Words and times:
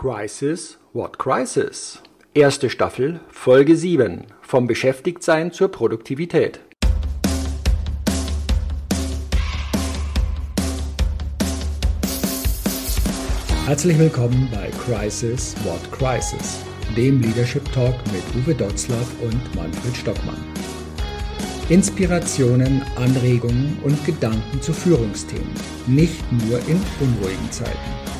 Crisis, 0.00 0.78
what 0.94 1.18
crisis? 1.18 2.00
Erste 2.32 2.70
Staffel, 2.70 3.20
Folge 3.28 3.76
7. 3.76 4.24
Vom 4.40 4.66
Beschäftigtsein 4.66 5.52
zur 5.52 5.70
Produktivität. 5.70 6.58
Herzlich 13.66 13.98
willkommen 13.98 14.48
bei 14.50 14.70
Crisis, 14.70 15.54
what 15.64 15.92
crisis? 15.92 16.64
Dem 16.96 17.20
Leadership 17.20 17.70
Talk 17.70 17.94
mit 18.10 18.24
Uwe 18.42 18.54
Dotzlaff 18.54 19.06
und 19.20 19.54
Manfred 19.54 19.94
Stockmann. 19.94 20.42
Inspirationen, 21.68 22.80
Anregungen 22.96 23.76
und 23.84 24.02
Gedanken 24.06 24.62
zu 24.62 24.72
Führungsthemen, 24.72 25.52
nicht 25.86 26.24
nur 26.32 26.58
in 26.68 26.82
unruhigen 27.00 27.52
Zeiten. 27.52 28.19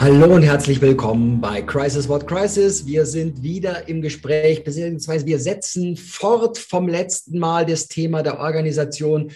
Hallo 0.00 0.32
und 0.32 0.44
herzlich 0.44 0.80
willkommen 0.80 1.40
bei 1.40 1.60
Crisis 1.60 2.08
What 2.08 2.28
Crisis. 2.28 2.86
Wir 2.86 3.04
sind 3.04 3.42
wieder 3.42 3.88
im 3.88 4.00
Gespräch, 4.00 4.62
beziehungsweise 4.62 5.26
wir 5.26 5.40
setzen 5.40 5.96
fort 5.96 6.56
vom 6.56 6.86
letzten 6.86 7.40
Mal 7.40 7.66
das 7.66 7.88
Thema 7.88 8.22
der 8.22 8.38
Organisation 8.38 9.32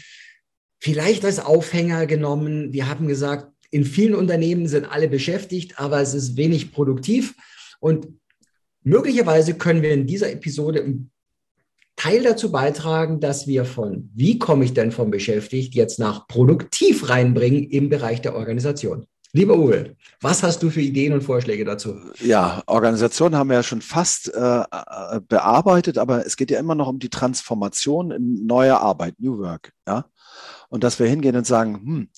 vielleicht 0.79 1.25
als 1.25 1.41
Aufhänger 1.41 2.07
genommen. 2.07 2.73
Wir 2.73 2.89
haben 2.89 3.09
gesagt, 3.09 3.49
in 3.73 3.85
vielen 3.85 4.15
Unternehmen 4.15 4.69
sind 4.69 4.85
alle 4.85 5.09
beschäftigt, 5.09 5.81
aber 5.81 6.01
es 6.01 6.15
ist 6.15 6.37
wenig 6.37 6.71
produktiv. 6.71 7.35
Und 7.81 8.07
möglicherweise 8.85 9.55
können 9.55 9.83
wir 9.83 9.93
in 9.93 10.07
dieser 10.07 10.31
Episode 10.31 10.85
einen 10.85 11.11
Teil 11.97 12.23
dazu 12.23 12.53
beitragen, 12.53 13.19
dass 13.19 13.49
wir 13.49 13.65
von 13.65 14.11
wie 14.15 14.39
komme 14.39 14.65
ich 14.65 14.75
denn 14.75 14.93
vom 14.93 15.11
beschäftigt 15.11 15.75
jetzt 15.75 15.99
nach 15.99 16.29
produktiv 16.29 17.09
reinbringen 17.09 17.65
im 17.65 17.89
Bereich 17.89 18.23
der 18.23 18.37
Organisation. 18.37 19.09
Lieber 19.35 19.57
Uwe, 19.57 19.97
was 20.21 20.43
hast 20.43 20.63
du 20.63 20.69
für 20.69 20.83
Ideen 20.83 21.15
und 21.15 21.23
Vorschläge 21.23 21.65
dazu? 21.65 21.97
Ja, 22.21 22.63
Organisationen 22.67 23.35
haben 23.35 23.49
wir 23.49 23.57
ja 23.57 23.63
schon 23.63 23.81
fast 23.81 24.33
äh, 24.35 24.61
äh, 24.61 25.21
bearbeitet, 25.27 25.97
aber 25.97 26.27
es 26.27 26.37
geht 26.37 26.51
ja 26.51 26.59
immer 26.59 26.75
noch 26.75 26.87
um 26.87 26.99
die 26.99 27.09
Transformation 27.09 28.11
in 28.11 28.45
neue 28.45 28.79
Arbeit, 28.79 29.15
New 29.19 29.39
Work, 29.39 29.73
ja. 29.89 30.05
Und 30.69 30.85
dass 30.85 30.99
wir 30.99 31.07
hingehen 31.07 31.37
und 31.37 31.47
sagen, 31.47 31.75
hm, 31.75 32.09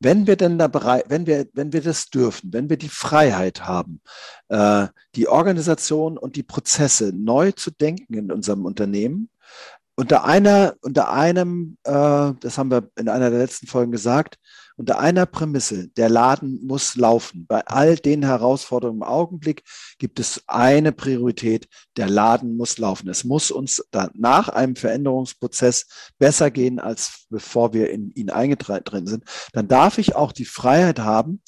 wenn 0.00 0.26
wir 0.26 0.34
denn 0.34 0.58
da 0.58 0.66
bereit, 0.66 1.04
wenn 1.08 1.26
wir, 1.26 1.46
wenn 1.52 1.72
wir 1.72 1.80
das 1.80 2.10
dürfen, 2.10 2.52
wenn 2.52 2.68
wir 2.68 2.76
die 2.76 2.88
Freiheit 2.88 3.64
haben, 3.66 4.00
äh, 4.48 4.88
die 5.14 5.28
Organisation 5.28 6.18
und 6.18 6.34
die 6.34 6.42
Prozesse 6.42 7.12
neu 7.14 7.52
zu 7.52 7.70
denken 7.70 8.14
in 8.14 8.32
unserem 8.32 8.64
Unternehmen, 8.64 9.30
unter 9.94 10.24
einer, 10.24 10.74
unter 10.80 11.12
einem, 11.12 11.76
äh, 11.84 12.32
das 12.40 12.58
haben 12.58 12.72
wir 12.72 12.90
in 12.98 13.08
einer 13.08 13.30
der 13.30 13.38
letzten 13.38 13.68
Folgen 13.68 13.92
gesagt, 13.92 14.38
unter 14.76 14.98
einer 14.98 15.26
Prämisse, 15.26 15.88
der 15.88 16.08
Laden 16.08 16.64
muss 16.66 16.96
laufen. 16.96 17.46
Bei 17.46 17.66
all 17.66 17.96
den 17.96 18.24
Herausforderungen 18.24 18.98
im 18.98 19.02
Augenblick 19.06 19.62
gibt 19.98 20.18
es 20.18 20.42
eine 20.46 20.92
Priorität, 20.92 21.68
der 21.96 22.08
Laden 22.08 22.56
muss 22.56 22.78
laufen. 22.78 23.08
Es 23.08 23.24
muss 23.24 23.50
uns 23.50 23.84
nach 24.14 24.48
einem 24.48 24.76
Veränderungsprozess 24.76 25.86
besser 26.18 26.50
gehen, 26.50 26.78
als 26.78 27.26
bevor 27.30 27.72
wir 27.72 27.90
in 27.90 28.10
ihn 28.12 28.30
eingetreten 28.30 29.06
sind. 29.06 29.24
Dann 29.52 29.68
darf 29.68 29.98
ich 29.98 30.16
auch 30.16 30.32
die 30.32 30.44
Freiheit 30.44 30.98
haben, 30.98 31.40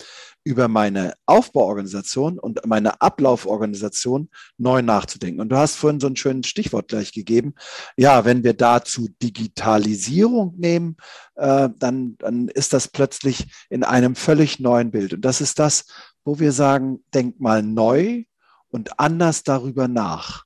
über 0.47 0.69
meine 0.69 1.15
Aufbauorganisation 1.27 2.39
und 2.39 2.65
meine 2.65 3.01
Ablauforganisation 3.01 4.29
neu 4.59 4.81
nachzudenken. 4.81 5.41
Und 5.41 5.49
du 5.49 5.57
hast 5.57 5.75
vorhin 5.75 5.99
so 5.99 6.07
ein 6.07 6.15
schönes 6.15 6.47
Stichwort 6.47 6.87
gleich 6.87 7.11
gegeben. 7.11 7.57
Ja, 7.97 8.25
wenn 8.25 8.45
wir 8.45 8.55
dazu 8.55 9.09
Digitalisierung 9.21 10.55
nehmen, 10.57 10.99
äh, 11.35 11.69
dann, 11.77 12.17
dann 12.19 12.47
ist 12.47 12.73
das 12.73 12.87
plötzlich 12.87 13.49
in 13.71 13.83
einem 13.83 14.15
völlig 14.15 14.61
neuen 14.61 14.93
Bild. 14.93 15.15
Und 15.15 15.23
das 15.23 15.41
ist 15.41 15.59
das, 15.59 15.87
wo 16.25 16.39
wir 16.39 16.53
sagen, 16.53 17.03
denk 17.13 17.41
mal 17.41 17.65
neu 17.65 18.23
und 18.69 19.01
anders 19.01 19.43
darüber 19.43 19.89
nach. 19.89 20.45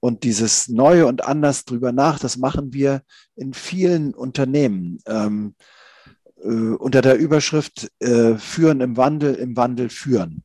Und 0.00 0.24
dieses 0.24 0.66
Neue 0.66 1.06
und 1.06 1.24
anders 1.24 1.64
darüber 1.64 1.92
nach, 1.92 2.18
das 2.18 2.36
machen 2.36 2.72
wir 2.72 3.02
in 3.36 3.54
vielen 3.54 4.12
Unternehmen. 4.12 4.98
Ähm, 5.06 5.54
äh, 5.60 5.62
unter 6.48 7.02
der 7.02 7.16
Überschrift 7.16 7.90
äh, 8.00 8.36
Führen 8.36 8.80
im 8.80 8.96
Wandel, 8.96 9.34
im 9.34 9.56
Wandel 9.56 9.88
führen. 9.88 10.44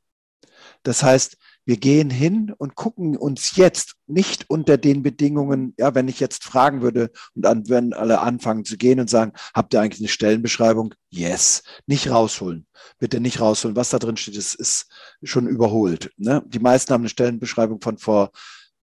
Das 0.83 1.03
heißt, 1.03 1.37
wir 1.65 1.77
gehen 1.77 2.09
hin 2.09 2.51
und 2.57 2.73
gucken 2.73 3.15
uns 3.15 3.55
jetzt 3.55 3.93
nicht 4.07 4.49
unter 4.49 4.77
den 4.77 5.03
Bedingungen, 5.03 5.75
ja, 5.77 5.93
wenn 5.93 6.07
ich 6.07 6.19
jetzt 6.19 6.43
fragen 6.43 6.81
würde 6.81 7.11
und 7.35 7.45
dann 7.45 7.69
werden 7.69 7.93
alle 7.93 8.21
anfangen 8.21 8.65
zu 8.65 8.75
gehen 8.75 8.99
und 8.99 9.07
sagen, 9.07 9.33
habt 9.53 9.73
ihr 9.73 9.81
eigentlich 9.81 10.01
eine 10.01 10.07
Stellenbeschreibung? 10.07 10.95
Yes. 11.09 11.61
Nicht 11.85 12.09
rausholen. 12.09 12.65
Bitte 12.97 13.19
nicht 13.19 13.39
rausholen. 13.39 13.75
Was 13.75 13.89
da 13.89 13.99
drin 13.99 14.17
steht, 14.17 14.35
ist, 14.35 14.55
ist 14.55 14.87
schon 15.21 15.47
überholt. 15.47 16.11
Ne? 16.17 16.41
Die 16.47 16.57
meisten 16.57 16.91
haben 16.91 17.01
eine 17.01 17.09
Stellenbeschreibung 17.09 17.81
von 17.81 17.99
vor 17.99 18.31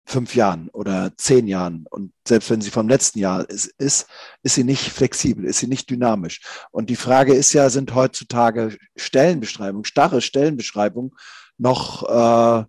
fünf 0.05 0.35
Jahren 0.35 0.69
oder 0.71 1.13
zehn 1.17 1.47
Jahren 1.47 1.87
und 1.91 2.13
selbst 2.27 2.51
wenn 2.51 2.61
sie 2.61 2.71
vom 2.71 2.89
letzten 2.89 3.19
Jahr 3.19 3.49
ist, 3.49 3.67
ist, 3.79 4.09
ist 4.43 4.55
sie 4.55 4.65
nicht 4.65 4.91
flexibel, 4.91 5.45
ist 5.45 5.59
sie 5.59 5.69
nicht 5.69 5.89
dynamisch. 5.91 6.41
Und 6.71 6.91
die 6.91 6.97
Frage 6.97 7.35
ist 7.35 7.53
ja, 7.53 7.71
sind 7.71 7.95
heutzutage 7.95 8.77
Stellenbeschreibungen, 8.97 9.85
starre 9.85 10.21
Stellenbeschreibungen 10.21 11.13
noch 11.57 12.03
äh, 12.09 12.65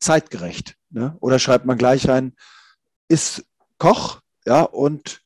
zeitgerecht? 0.00 0.76
Ne? 0.90 1.16
Oder 1.20 1.38
schreibt 1.38 1.66
man 1.66 1.78
gleich 1.78 2.08
rein, 2.08 2.34
ist 3.08 3.44
Koch, 3.78 4.20
ja, 4.46 4.62
und 4.62 5.20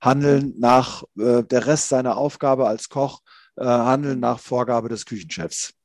handeln 0.00 0.54
nach 0.58 1.02
äh, 1.18 1.42
der 1.42 1.66
Rest 1.66 1.88
seiner 1.88 2.16
Aufgabe 2.16 2.68
als 2.68 2.88
Koch, 2.88 3.20
äh, 3.56 3.64
handeln 3.64 4.20
nach 4.20 4.38
Vorgabe 4.38 4.88
des 4.88 5.06
Küchenchefs. 5.06 5.75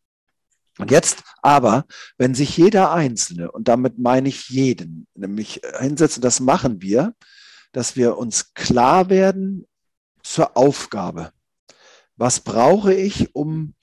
Und 0.77 0.91
jetzt 0.91 1.23
aber, 1.41 1.85
wenn 2.17 2.33
sich 2.33 2.55
jeder 2.57 2.91
Einzelne, 2.91 3.51
und 3.51 3.67
damit 3.67 3.99
meine 3.99 4.29
ich 4.29 4.49
jeden, 4.49 5.07
nämlich 5.15 5.61
hinsetzt, 5.79 6.17
und 6.17 6.25
das 6.25 6.39
machen 6.39 6.81
wir, 6.81 7.13
dass 7.71 7.95
wir 7.95 8.17
uns 8.17 8.53
klar 8.53 9.09
werden 9.09 9.67
zur 10.23 10.55
Aufgabe. 10.57 11.31
Was 12.15 12.39
brauche 12.39 12.93
ich, 12.93 13.35
um 13.35 13.75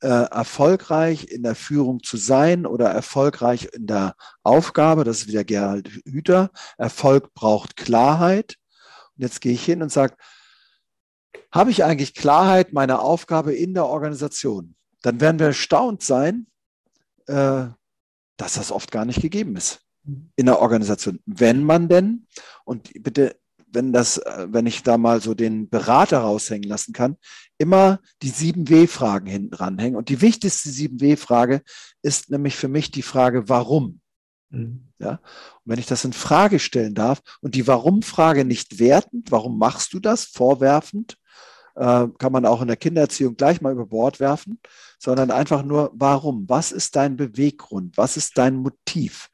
äh, 0.00 0.08
erfolgreich 0.08 1.28
in 1.28 1.42
der 1.42 1.54
Führung 1.54 2.02
zu 2.02 2.16
sein 2.16 2.66
oder 2.66 2.88
erfolgreich 2.88 3.68
in 3.72 3.86
der 3.86 4.16
Aufgabe? 4.42 5.04
Das 5.04 5.18
ist 5.18 5.28
wieder 5.28 5.44
Gerald 5.44 5.88
Hüter. 6.04 6.50
Erfolg 6.78 7.34
braucht 7.34 7.76
Klarheit. 7.76 8.56
Und 9.16 9.22
jetzt 9.22 9.40
gehe 9.40 9.52
ich 9.52 9.64
hin 9.64 9.82
und 9.82 9.92
sage, 9.92 10.16
habe 11.52 11.70
ich 11.70 11.84
eigentlich 11.84 12.14
Klarheit 12.14 12.72
meiner 12.72 13.02
Aufgabe 13.02 13.54
in 13.54 13.74
der 13.74 13.86
Organisation? 13.86 14.74
Dann 15.02 15.20
werden 15.20 15.38
wir 15.38 15.46
erstaunt 15.46 16.02
sein, 16.02 16.46
äh, 17.26 17.66
dass 18.36 18.54
das 18.54 18.72
oft 18.72 18.90
gar 18.90 19.04
nicht 19.04 19.20
gegeben 19.20 19.56
ist 19.56 19.80
in 20.36 20.46
der 20.46 20.60
Organisation. 20.60 21.20
Wenn 21.26 21.62
man 21.62 21.88
denn, 21.88 22.26
und 22.64 22.90
bitte, 23.02 23.36
wenn 23.72 23.92
das, 23.92 24.18
äh, 24.18 24.48
wenn 24.50 24.66
ich 24.66 24.82
da 24.82 24.98
mal 24.98 25.20
so 25.20 25.34
den 25.34 25.68
Berater 25.68 26.18
raushängen 26.18 26.68
lassen 26.68 26.92
kann, 26.92 27.16
immer 27.58 28.00
die 28.22 28.30
7W-Fragen 28.30 29.26
hinten 29.26 29.50
dranhängen. 29.50 29.96
Und 29.96 30.08
die 30.08 30.20
wichtigste 30.20 30.68
7W-Frage 30.68 31.62
ist 32.02 32.30
nämlich 32.30 32.56
für 32.56 32.68
mich 32.68 32.90
die 32.90 33.02
Frage, 33.02 33.48
warum? 33.48 34.00
Mhm. 34.50 34.88
Ja? 34.98 35.12
Und 35.12 35.20
wenn 35.64 35.78
ich 35.78 35.86
das 35.86 36.04
in 36.04 36.12
Frage 36.12 36.58
stellen 36.58 36.94
darf 36.94 37.22
und 37.40 37.54
die 37.54 37.66
Warum-Frage 37.66 38.44
nicht 38.44 38.78
wertend, 38.78 39.30
warum 39.30 39.58
machst 39.58 39.92
du 39.92 40.00
das, 40.00 40.24
vorwerfend, 40.24 41.16
äh, 41.74 42.06
kann 42.18 42.32
man 42.32 42.46
auch 42.46 42.62
in 42.62 42.68
der 42.68 42.76
Kindererziehung 42.76 43.36
gleich 43.36 43.60
mal 43.60 43.72
über 43.72 43.86
Bord 43.86 44.20
werfen, 44.20 44.60
sondern 44.98 45.30
einfach 45.30 45.62
nur, 45.62 45.90
warum? 45.94 46.48
Was 46.48 46.72
ist 46.72 46.96
dein 46.96 47.16
Beweggrund? 47.16 47.96
Was 47.96 48.16
ist 48.16 48.38
dein 48.38 48.56
Motiv? 48.56 49.28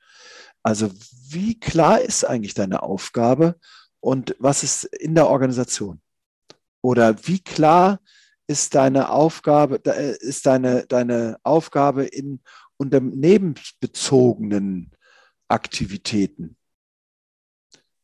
Also 0.62 0.90
wie 1.30 1.58
klar 1.58 2.00
ist 2.00 2.24
eigentlich 2.24 2.54
deine 2.54 2.82
Aufgabe 2.82 3.56
und 4.00 4.36
was 4.38 4.62
ist 4.62 4.84
in 4.84 5.14
der 5.14 5.28
Organisation? 5.28 6.00
Oder 6.80 7.26
wie 7.26 7.40
klar 7.40 8.00
ist 8.46 8.74
deine 8.74 9.10
Aufgabe, 9.10 9.80
äh, 9.84 10.16
ist 10.18 10.46
deine, 10.46 10.86
deine 10.86 11.38
Aufgabe 11.42 12.04
in 12.04 12.40
unternehmensbezogenen 12.76 14.92
Aktivitäten? 15.48 16.56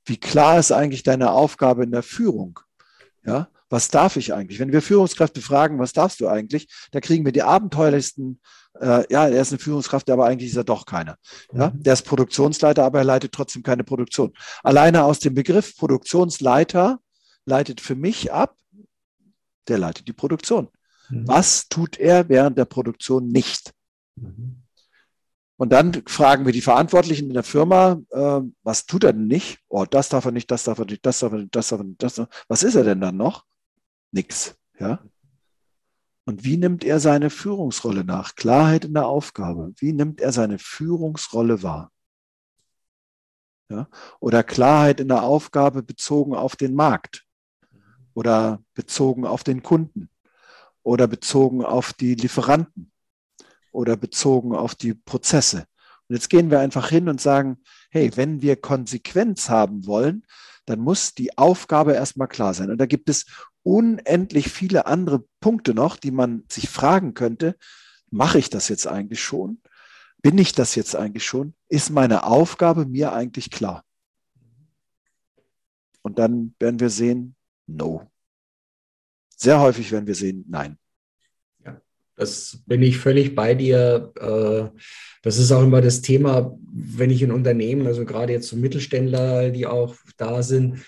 Wie 0.05 0.19
klar 0.19 0.59
ist 0.59 0.73
eigentlich 0.73 1.03
deine 1.03 1.31
Aufgabe 1.31 1.85
in 1.85 1.93
der 1.93 2.03
Führung? 2.03 2.61
Ja, 3.25 3.49
was 3.75 3.89
darf 3.89 4.17
ich 4.17 4.33
eigentlich? 4.33 4.59
Wenn 4.59 4.73
wir 4.73 4.83
Führungskräfte 4.83 5.41
fragen, 5.41 5.79
was 5.79 5.93
darfst 5.93 6.21
du 6.21 6.29
eigentlich, 6.29 6.69
da 6.93 7.01
kriegen 7.01 7.25
wir 7.25 7.33
die 7.33 7.43
abenteuerlichsten 7.43 8.41
Äh, 8.81 9.05
ja, 9.09 9.29
er 9.29 9.41
ist 9.41 9.53
eine 9.53 9.61
Führungskraft, 9.61 10.11
aber 10.11 10.27
eigentlich 10.27 10.51
ist 10.51 10.57
er 10.57 10.65
doch 10.65 10.85
keine. 10.85 11.17
Ja? 11.53 11.71
Mhm. 11.71 11.83
Der 11.85 11.93
ist 11.93 12.03
Produktionsleiter, 12.03 12.85
aber 12.85 12.99
er 12.99 13.05
leitet 13.05 13.33
trotzdem 13.33 13.63
keine 13.63 13.85
Produktion. 13.85 14.33
Alleine 14.65 15.05
aus 15.05 15.21
dem 15.21 15.35
Begriff 15.35 15.77
Produktionsleiter 15.77 16.99
leitet 17.47 17.81
für 17.81 17.95
mich 17.95 18.33
ab, 18.33 18.57
der 19.69 19.79
leitet 19.79 20.09
die 20.09 20.13
Produktion. 20.13 20.69
Mhm. 21.09 21.29
Was 21.29 21.69
tut 21.69 21.99
er 21.99 22.29
während 22.29 22.59
der 22.59 22.65
Produktion 22.65 23.29
nicht? 23.29 23.73
Mhm. 24.17 24.63
Und 25.57 25.71
dann 25.71 26.03
fragen 26.07 26.45
wir 26.45 26.53
die 26.53 26.61
Verantwortlichen 26.61 27.29
in 27.29 27.35
der 27.35 27.45
Firma, 27.45 28.01
äh, 28.11 28.41
was 28.65 28.87
tut 28.87 29.05
er 29.05 29.13
denn 29.13 29.29
nicht? 29.29 29.61
Oh, 29.69 29.85
das 29.89 30.09
darf 30.09 30.25
er 30.25 30.33
nicht, 30.33 30.51
das 30.51 30.65
darf 30.65 30.81
er 30.81 30.87
nicht, 30.87 31.07
das 31.07 31.21
darf 31.21 31.33
er 31.33 31.39
nicht, 31.39 31.55
das 31.55 31.69
darf 31.69 31.81
er 31.81 31.85
nicht, 31.85 32.03
das 32.03 32.15
darf 32.17 32.27
er 32.27 32.31
nicht. 32.31 32.45
Was 32.49 32.63
ist 32.65 32.75
er 32.75 32.83
denn 32.83 33.01
dann 33.01 33.17
noch? 33.17 33.45
Nix, 34.15 34.57
ja? 34.79 35.01
Und 36.25 36.45
wie 36.45 36.57
nimmt 36.57 36.85
er 36.85 37.01
seine 37.01 37.31
Führungsrolle 37.31 38.05
nach? 38.05 38.35
Klarheit 38.37 38.85
in 38.85 38.95
der 38.95 39.07
Aufgabe. 39.07 39.75
Wie 39.77 39.93
nimmt 39.93 40.21
er 40.21 40.33
seine 40.33 40.59
Führungsrolle 40.59 41.63
wahr? 41.63 41.91
Ja? 43.69 43.89
Oder 44.21 44.43
Klarheit 44.43 45.01
in 45.01 45.09
der 45.09 45.25
Aufgabe 45.25 45.83
bezogen 45.83 46.35
auf 46.35 46.57
den 46.57 46.75
Markt 46.75 47.27
oder 48.15 48.63
bezogen 48.75 49.27
auf 49.27 49.45
den 49.45 49.63
Kunden 49.63 50.09
oder 50.83 51.09
bezogen 51.09 51.65
auf 51.65 51.93
die 51.93 52.15
Lieferanten 52.15 52.93
oder 53.73 53.97
bezogen 53.97 54.55
auf 54.55 54.75
die 54.75 54.95
Prozesse. 54.95 55.67
Und 56.09 56.15
jetzt 56.15 56.31
gehen 56.31 56.51
wir 56.51 56.61
einfach 56.61 56.89
hin 56.89 57.09
und 57.09 57.21
sagen, 57.21 57.63
hey, 57.91 58.17
wenn 58.17 58.41
wir 58.41 58.57
Konsequenz 58.57 59.51
haben 59.51 59.87
wollen, 59.87 60.25
dann 60.67 60.81
muss 60.81 61.15
die 61.15 61.37
Aufgabe 61.37 61.93
erstmal 61.93 62.29
klar 62.29 62.55
sein. 62.55 62.71
Und 62.71 62.79
da 62.79 62.87
gibt 62.87 63.09
es 63.09 63.27
unendlich 63.63 64.51
viele 64.51 64.87
andere 64.87 65.25
Punkte 65.41 65.75
noch, 65.75 65.97
die 65.97 66.11
man 66.11 66.45
sich 66.51 66.69
fragen 66.69 67.15
könnte. 67.15 67.57
Mache 68.11 68.39
ich 68.39 68.51
das 68.51 68.69
jetzt 68.69 68.87
eigentlich 68.87 69.23
schon? 69.23 69.61
Bin 70.23 70.39
ich 70.39 70.53
das 70.53 70.75
jetzt 70.75 70.97
eigentlich 70.97 71.25
schon? 71.25 71.55
Ist 71.69 71.91
meine 71.91 72.25
Aufgabe 72.25 72.87
mir 72.87 73.13
eigentlich 73.13 73.51
klar? 73.51 73.85
Und 76.03 76.19
dann 76.19 76.55
werden 76.59 76.81
wir 76.81 76.91
sehen, 76.91 77.35
no. 77.67 78.11
Sehr 79.37 79.61
häufig 79.61 79.91
werden 79.91 80.07
wir 80.07 80.15
sehen, 80.15 80.45
nein. 80.49 80.79
Das 82.17 82.63
bin 82.67 82.83
ich 82.83 82.99
völlig 82.99 83.35
bei 83.35 83.55
dir. 83.55 84.13
Äh, 84.21 84.79
das 85.23 85.39
ist 85.39 85.53
auch 85.53 85.63
immer 85.63 85.81
das 85.81 86.03
Thema, 86.03 86.57
wenn 86.73 87.11
ich 87.11 87.23
in 87.23 87.33
Unternehmen, 87.33 87.87
also 87.87 88.05
gerade 88.05 88.33
jetzt 88.33 88.49
so 88.49 88.57
Mittelständler, 88.57 89.51
die 89.51 89.67
auch 89.67 89.97
da 90.17 90.43
sind, 90.43 90.85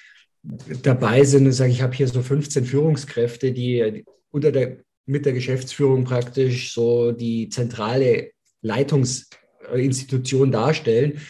dabei 0.83 1.25
sind 1.25 1.47
und 1.47 1.53
sage, 1.53 1.73
ich 1.73 1.83
habe 1.83 1.95
hier 1.95 2.07
so 2.07 2.23
15 2.23 2.65
Führungskräfte, 2.65 3.53
die 3.53 4.05
unter 4.31 4.53
der, 4.53 4.79
mit 5.07 5.25
der 5.25 5.33
Geschäftsführung 5.33 6.05
praktisch 6.05 6.73
so 6.73 7.13
die 7.13 7.49
zentrale 7.49 8.31
Leitungsinstitution 8.63 10.53
darstellen. 10.53 11.21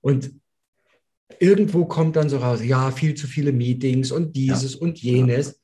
Und 0.00 0.32
irgendwo 1.38 1.84
kommt 1.84 2.16
dann 2.16 2.28
so 2.28 2.38
raus, 2.38 2.60
ja, 2.64 2.90
viel 2.90 3.14
zu 3.14 3.26
viele 3.26 3.52
Meetings 3.52 4.10
und 4.10 4.36
dieses 4.36 4.74
ja. 4.74 4.80
und 4.80 4.98
jenes. 4.98 5.60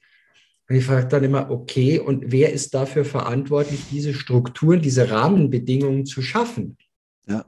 Und 0.69 0.77
ich 0.77 0.85
frage 0.85 1.09
dann 1.09 1.25
immer, 1.25 1.51
okay, 1.51 1.99
und 1.99 2.33
wer 2.33 2.53
ist 2.53 2.75
dafür 2.75 3.05
verantwortlich, 3.05 3.81
diese 3.91 4.15
Strukturen, 4.15 4.81
diese 4.81 5.11
Rahmenbedingungen 5.11 6.07
zu 6.07 6.23
schaffen? 6.23 6.79
Ja. 7.27 7.45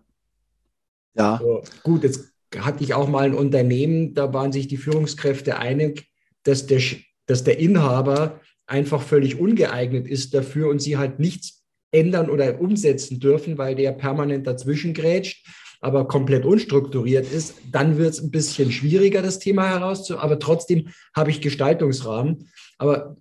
Ja. 1.14 1.38
So, 1.42 1.62
gut, 1.82 2.04
jetzt 2.04 2.32
hatte 2.58 2.84
ich 2.84 2.94
auch 2.94 3.08
mal 3.08 3.24
ein 3.24 3.34
Unternehmen, 3.34 4.14
da 4.14 4.32
waren 4.32 4.52
sich 4.52 4.68
die 4.68 4.76
Führungskräfte 4.76 5.58
einig, 5.58 6.08
dass 6.42 6.66
der, 6.66 6.80
dass 7.26 7.42
der 7.42 7.58
Inhaber 7.58 8.40
einfach 8.66 9.02
völlig 9.02 9.38
ungeeignet 9.38 10.06
ist 10.06 10.34
dafür 10.34 10.68
und 10.68 10.80
sie 10.80 10.96
halt 10.96 11.18
nichts 11.18 11.64
ändern 11.90 12.28
oder 12.28 12.60
umsetzen 12.60 13.20
dürfen, 13.20 13.58
weil 13.58 13.74
der 13.74 13.92
permanent 13.92 14.46
dazwischen 14.46 14.92
grätscht, 14.92 15.46
aber 15.86 16.08
komplett 16.08 16.44
unstrukturiert 16.44 17.32
ist, 17.32 17.54
dann 17.70 17.96
wird 17.96 18.14
es 18.14 18.20
ein 18.20 18.32
bisschen 18.32 18.72
schwieriger, 18.72 19.22
das 19.22 19.38
Thema 19.38 19.68
herauszu. 19.68 20.18
Aber 20.18 20.40
trotzdem 20.40 20.88
habe 21.14 21.30
ich 21.30 21.40
Gestaltungsrahmen. 21.40 22.48
Aber 22.76 23.14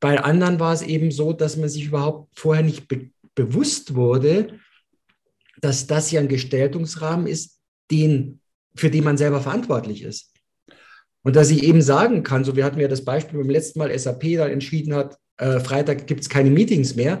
bei 0.00 0.18
anderen 0.18 0.58
war 0.58 0.72
es 0.72 0.80
eben 0.80 1.10
so, 1.10 1.34
dass 1.34 1.58
man 1.58 1.68
sich 1.68 1.84
überhaupt 1.84 2.30
vorher 2.34 2.64
nicht 2.64 2.88
be 2.88 3.10
bewusst 3.34 3.94
wurde, 3.94 4.58
dass 5.60 5.86
das 5.86 6.10
ja 6.10 6.20
ein 6.20 6.28
Gestaltungsrahmen 6.28 7.26
ist, 7.26 7.60
den, 7.90 8.40
für 8.74 8.88
den 8.88 9.04
man 9.04 9.18
selber 9.18 9.42
verantwortlich 9.42 10.00
ist. 10.00 10.32
Und 11.22 11.36
dass 11.36 11.50
ich 11.50 11.64
eben 11.64 11.82
sagen 11.82 12.22
kann, 12.22 12.44
so 12.44 12.56
wir 12.56 12.64
hatten 12.64 12.80
ja 12.80 12.88
das 12.88 13.04
Beispiel 13.04 13.38
beim 13.38 13.50
letzten 13.50 13.78
Mal, 13.78 13.96
SAP 13.98 14.22
dann 14.38 14.50
entschieden 14.50 14.94
hat, 14.94 15.18
äh, 15.36 15.60
Freitag 15.60 16.06
gibt 16.06 16.22
es 16.22 16.30
keine 16.30 16.48
Meetings 16.48 16.96
mehr, 16.96 17.20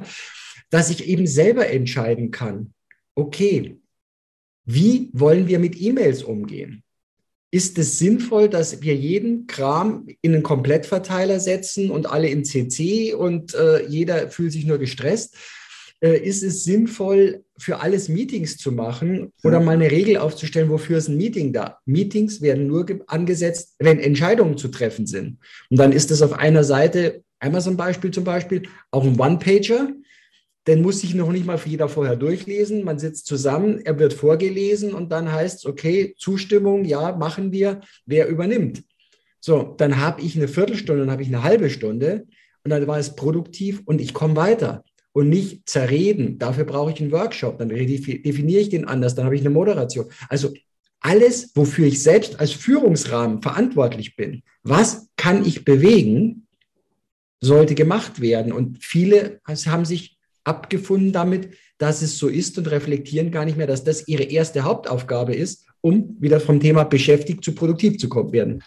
dass 0.70 0.88
ich 0.88 1.06
eben 1.06 1.26
selber 1.26 1.68
entscheiden 1.68 2.30
kann, 2.30 2.72
okay, 3.14 3.78
wie 4.66 5.08
wollen 5.12 5.48
wir 5.48 5.58
mit 5.58 5.80
E-Mails 5.80 6.22
umgehen? 6.22 6.82
ist 7.56 7.78
es 7.78 7.98
sinnvoll, 7.98 8.50
dass 8.50 8.82
wir 8.82 8.94
jeden 8.94 9.46
Kram 9.46 10.06
in 10.20 10.34
einen 10.34 10.42
Komplettverteiler 10.42 11.40
setzen 11.40 11.90
und 11.90 12.04
alle 12.10 12.28
in 12.28 12.44
CC 12.44 13.14
und 13.14 13.54
äh, 13.54 13.86
jeder 13.86 14.28
fühlt 14.28 14.52
sich 14.52 14.66
nur 14.66 14.76
gestresst? 14.76 15.36
Äh, 16.00 16.18
ist 16.18 16.42
es 16.42 16.64
sinnvoll, 16.64 17.44
für 17.56 17.80
alles 17.80 18.10
Meetings 18.10 18.58
zu 18.58 18.72
machen 18.72 19.32
oder 19.42 19.60
mal 19.60 19.72
eine 19.76 19.90
Regel 19.90 20.18
aufzustellen, 20.18 20.68
wofür 20.68 20.98
ist 20.98 21.08
ein 21.08 21.16
Meeting 21.16 21.54
da? 21.54 21.78
Meetings 21.86 22.42
werden 22.42 22.66
nur 22.66 22.84
angesetzt, 23.06 23.76
wenn 23.78 24.00
Entscheidungen 24.00 24.58
zu 24.58 24.68
treffen 24.68 25.06
sind. 25.06 25.38
Und 25.70 25.78
dann 25.78 25.92
ist 25.92 26.10
es 26.10 26.20
auf 26.20 26.34
einer 26.34 26.64
Seite, 26.64 27.22
Amazon-Beispiel 27.38 28.10
zum 28.10 28.24
Beispiel, 28.24 28.68
auch 28.90 29.04
ein 29.04 29.18
One-Pager 29.18 29.88
den 30.66 30.82
muss 30.82 31.04
ich 31.04 31.14
noch 31.14 31.30
nicht 31.30 31.46
mal 31.46 31.58
für 31.58 31.68
jeder 31.68 31.88
vorher 31.88 32.16
durchlesen. 32.16 32.84
Man 32.84 32.98
sitzt 32.98 33.26
zusammen, 33.26 33.80
er 33.84 33.98
wird 33.98 34.12
vorgelesen 34.12 34.94
und 34.94 35.12
dann 35.12 35.30
heißt 35.30 35.60
es, 35.60 35.66
okay, 35.66 36.14
Zustimmung, 36.18 36.84
ja, 36.84 37.14
machen 37.16 37.52
wir, 37.52 37.80
wer 38.04 38.28
übernimmt. 38.28 38.82
So, 39.40 39.74
dann 39.78 40.00
habe 40.00 40.22
ich 40.22 40.36
eine 40.36 40.48
Viertelstunde, 40.48 41.02
dann 41.02 41.12
habe 41.12 41.22
ich 41.22 41.28
eine 41.28 41.44
halbe 41.44 41.70
Stunde 41.70 42.26
und 42.64 42.70
dann 42.70 42.86
war 42.88 42.98
es 42.98 43.14
produktiv 43.14 43.82
und 43.84 44.00
ich 44.00 44.12
komme 44.12 44.34
weiter 44.34 44.82
und 45.12 45.28
nicht 45.28 45.68
zerreden. 45.68 46.38
Dafür 46.38 46.64
brauche 46.64 46.90
ich 46.90 47.00
einen 47.00 47.12
Workshop, 47.12 47.58
dann 47.58 47.68
definiere 47.68 48.60
ich 48.60 48.68
den 48.68 48.86
anders, 48.86 49.14
dann 49.14 49.24
habe 49.24 49.36
ich 49.36 49.42
eine 49.42 49.50
Moderation. 49.50 50.06
Also 50.28 50.52
alles, 50.98 51.52
wofür 51.54 51.86
ich 51.86 52.02
selbst 52.02 52.40
als 52.40 52.50
Führungsrahmen 52.50 53.40
verantwortlich 53.40 54.16
bin, 54.16 54.42
was 54.64 55.08
kann 55.16 55.44
ich 55.44 55.64
bewegen, 55.64 56.48
sollte 57.40 57.76
gemacht 57.76 58.20
werden. 58.20 58.52
Und 58.52 58.82
viele 58.82 59.40
haben 59.46 59.84
sich 59.84 60.15
abgefunden 60.46 61.12
damit, 61.12 61.50
dass 61.78 62.02
es 62.02 62.18
so 62.18 62.28
ist 62.28 62.56
und 62.58 62.70
reflektieren 62.70 63.30
gar 63.30 63.44
nicht 63.44 63.56
mehr, 63.56 63.66
dass 63.66 63.84
das 63.84 64.08
ihre 64.08 64.22
erste 64.22 64.62
Hauptaufgabe 64.62 65.34
ist, 65.34 65.66
um 65.80 66.16
wieder 66.20 66.40
vom 66.40 66.60
Thema 66.60 66.84
beschäftigt 66.84 67.44
zu 67.44 67.54
produktiv 67.54 67.98
zu 67.98 68.08
werden. 68.08 68.62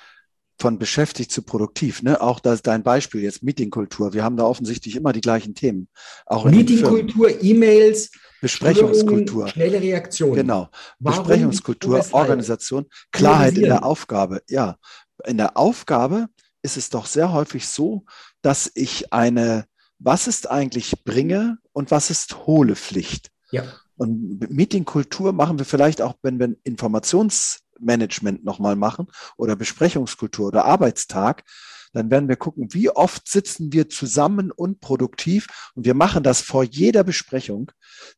Von 0.62 0.78
beschäftigt 0.78 1.32
zu 1.32 1.42
produktiv, 1.42 2.04
ne? 2.04 2.20
Auch 2.20 2.42
das 2.42 2.62
dein 2.62 2.84
Beispiel 2.84 3.22
jetzt 3.22 3.44
Meetingkultur. 3.44 4.14
Wir 4.14 4.26
haben 4.26 4.36
da 4.36 4.44
offensichtlich 4.44 4.98
immer 4.98 5.14
die 5.14 5.22
gleichen 5.22 5.56
Themen. 5.56 5.88
Auch 6.26 6.44
Meetingkultur, 6.44 7.42
E-Mails, 7.42 8.12
Besprechungskultur, 8.42 9.48
schnelle 9.48 9.82
Reaktion. 9.82 10.36
Genau. 10.36 10.70
Warum 11.00 11.24
Besprechungskultur, 11.24 12.06
Organisation, 12.12 12.88
Klarheit 13.14 13.58
in 13.58 13.64
der 13.64 13.86
Aufgabe. 13.86 14.42
Ja, 14.50 14.78
in 15.26 15.38
der 15.38 15.56
Aufgabe 15.56 16.28
ist 16.62 16.76
es 16.76 16.90
doch 16.90 17.06
sehr 17.06 17.32
häufig 17.32 17.66
so, 17.66 18.04
dass 18.42 18.70
ich 18.76 19.14
eine 19.14 19.66
was 20.00 20.28
ist 20.28 20.50
eigentlich 20.50 21.04
Bringe 21.04 21.58
und 21.74 21.92
was 21.92 22.10
ist 22.10 22.48
hohle 22.48 22.76
Pflicht. 22.76 23.32
Ja. 23.52 23.64
Und 23.98 24.50
Meetingkultur 24.50 25.34
machen 25.34 25.60
wir 25.60 25.66
vielleicht 25.66 26.02
auch, 26.02 26.16
wenn 26.22 26.40
wir 26.40 26.56
Informationsmanagement 26.64 28.46
nochmal 28.46 28.78
machen 28.78 29.08
oder 29.36 29.58
Besprechungskultur 29.58 30.48
oder 30.48 30.66
Arbeitstag, 30.66 31.44
dann 31.92 32.10
werden 32.12 32.30
wir 32.30 32.36
gucken, 32.36 32.74
wie 32.74 32.90
oft 32.90 33.28
sitzen 33.28 33.74
wir 33.74 33.90
zusammen 33.90 34.52
und 34.52 34.80
produktiv. 34.80 35.48
Und 35.76 35.86
wir 35.86 35.96
machen 35.96 36.24
das 36.24 36.42
vor 36.42 36.64
jeder 36.64 37.04
Besprechung. 37.04 37.72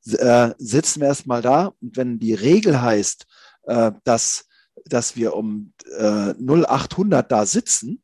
Äh, 0.06 0.52
sitzen 0.58 1.02
wir 1.02 1.08
erstmal 1.08 1.42
da 1.42 1.74
und 1.82 1.98
wenn 1.98 2.20
die 2.20 2.34
Regel 2.34 2.82
heißt, 2.82 3.26
äh, 3.64 3.92
dass, 4.04 4.46
dass 4.86 5.16
wir 5.16 5.36
um 5.36 5.74
äh, 5.98 6.34
0800 6.34 7.32
da 7.32 7.46
sitzen, 7.46 8.04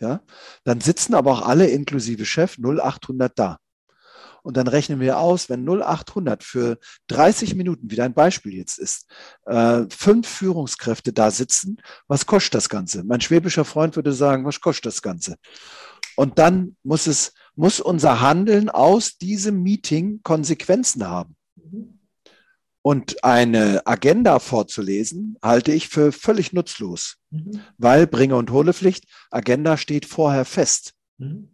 ja, 0.00 0.22
dann 0.64 0.80
sitzen 0.80 1.14
aber 1.14 1.32
auch 1.32 1.42
alle 1.42 1.68
inklusive 1.68 2.24
Chef 2.24 2.58
0800 2.58 3.38
da. 3.38 3.58
Und 4.42 4.56
dann 4.56 4.68
rechnen 4.68 5.00
wir 5.00 5.18
aus, 5.18 5.50
wenn 5.50 5.68
0800 5.68 6.42
für 6.42 6.78
30 7.08 7.54
Minuten, 7.54 7.90
wie 7.90 7.96
dein 7.96 8.14
Beispiel 8.14 8.54
jetzt 8.54 8.78
ist, 8.78 9.06
äh, 9.44 9.82
fünf 9.90 10.26
Führungskräfte 10.28 11.12
da 11.12 11.30
sitzen, 11.30 11.76
was 12.08 12.26
kostet 12.26 12.54
das 12.54 12.68
Ganze? 12.68 13.04
Mein 13.04 13.20
schwäbischer 13.20 13.64
Freund 13.64 13.96
würde 13.96 14.12
sagen, 14.12 14.46
was 14.46 14.60
kostet 14.60 14.86
das 14.86 15.02
Ganze? 15.02 15.36
Und 16.16 16.38
dann 16.38 16.76
muss 16.82 17.06
es, 17.06 17.34
muss 17.54 17.80
unser 17.80 18.20
Handeln 18.20 18.70
aus 18.70 19.18
diesem 19.18 19.62
Meeting 19.62 20.20
Konsequenzen 20.22 21.06
haben. 21.06 21.36
Und 22.82 23.24
eine 23.24 23.86
Agenda 23.86 24.38
vorzulesen, 24.38 25.36
halte 25.42 25.72
ich 25.72 25.88
für 25.88 26.12
völlig 26.12 26.52
nutzlos, 26.52 27.16
mhm. 27.30 27.60
weil 27.76 28.06
Bringe- 28.06 28.36
und 28.36 28.50
Holepflicht, 28.50 29.04
Agenda 29.30 29.76
steht 29.76 30.06
vorher 30.06 30.46
fest. 30.46 30.94
Mhm. 31.18 31.50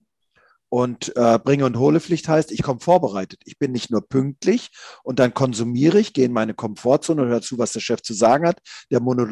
Und 0.68 1.16
äh, 1.16 1.38
Bringe- 1.38 1.64
und 1.64 1.78
Holepflicht 1.78 2.28
heißt, 2.28 2.50
ich 2.50 2.62
komme 2.62 2.80
vorbereitet. 2.80 3.40
Ich 3.44 3.58
bin 3.58 3.72
nicht 3.72 3.90
nur 3.90 4.06
pünktlich 4.06 4.70
und 5.04 5.18
dann 5.18 5.32
konsumiere 5.32 5.98
ich, 5.98 6.12
gehe 6.12 6.26
in 6.26 6.32
meine 6.32 6.54
Komfortzone 6.54 7.22
und 7.22 7.28
höre 7.28 7.40
zu, 7.40 7.58
was 7.58 7.72
der 7.72 7.80
Chef 7.80 8.02
zu 8.02 8.14
sagen 8.14 8.46
hat. 8.46 8.60
Der 8.90 9.00
Mono 9.00 9.28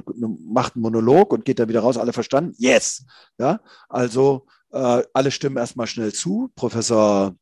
macht 0.46 0.74
einen 0.74 0.82
Monolog 0.82 1.32
und 1.32 1.44
geht 1.44 1.58
dann 1.58 1.68
wieder 1.68 1.80
raus. 1.80 1.96
Alle 1.96 2.12
verstanden? 2.12 2.54
Yes. 2.56 3.04
Ja, 3.38 3.60
also 3.88 4.46
äh, 4.72 5.02
alle 5.12 5.30
stimmen 5.30 5.56
erstmal 5.56 5.88
schnell 5.88 6.12
zu. 6.12 6.52
Professor, 6.54 7.34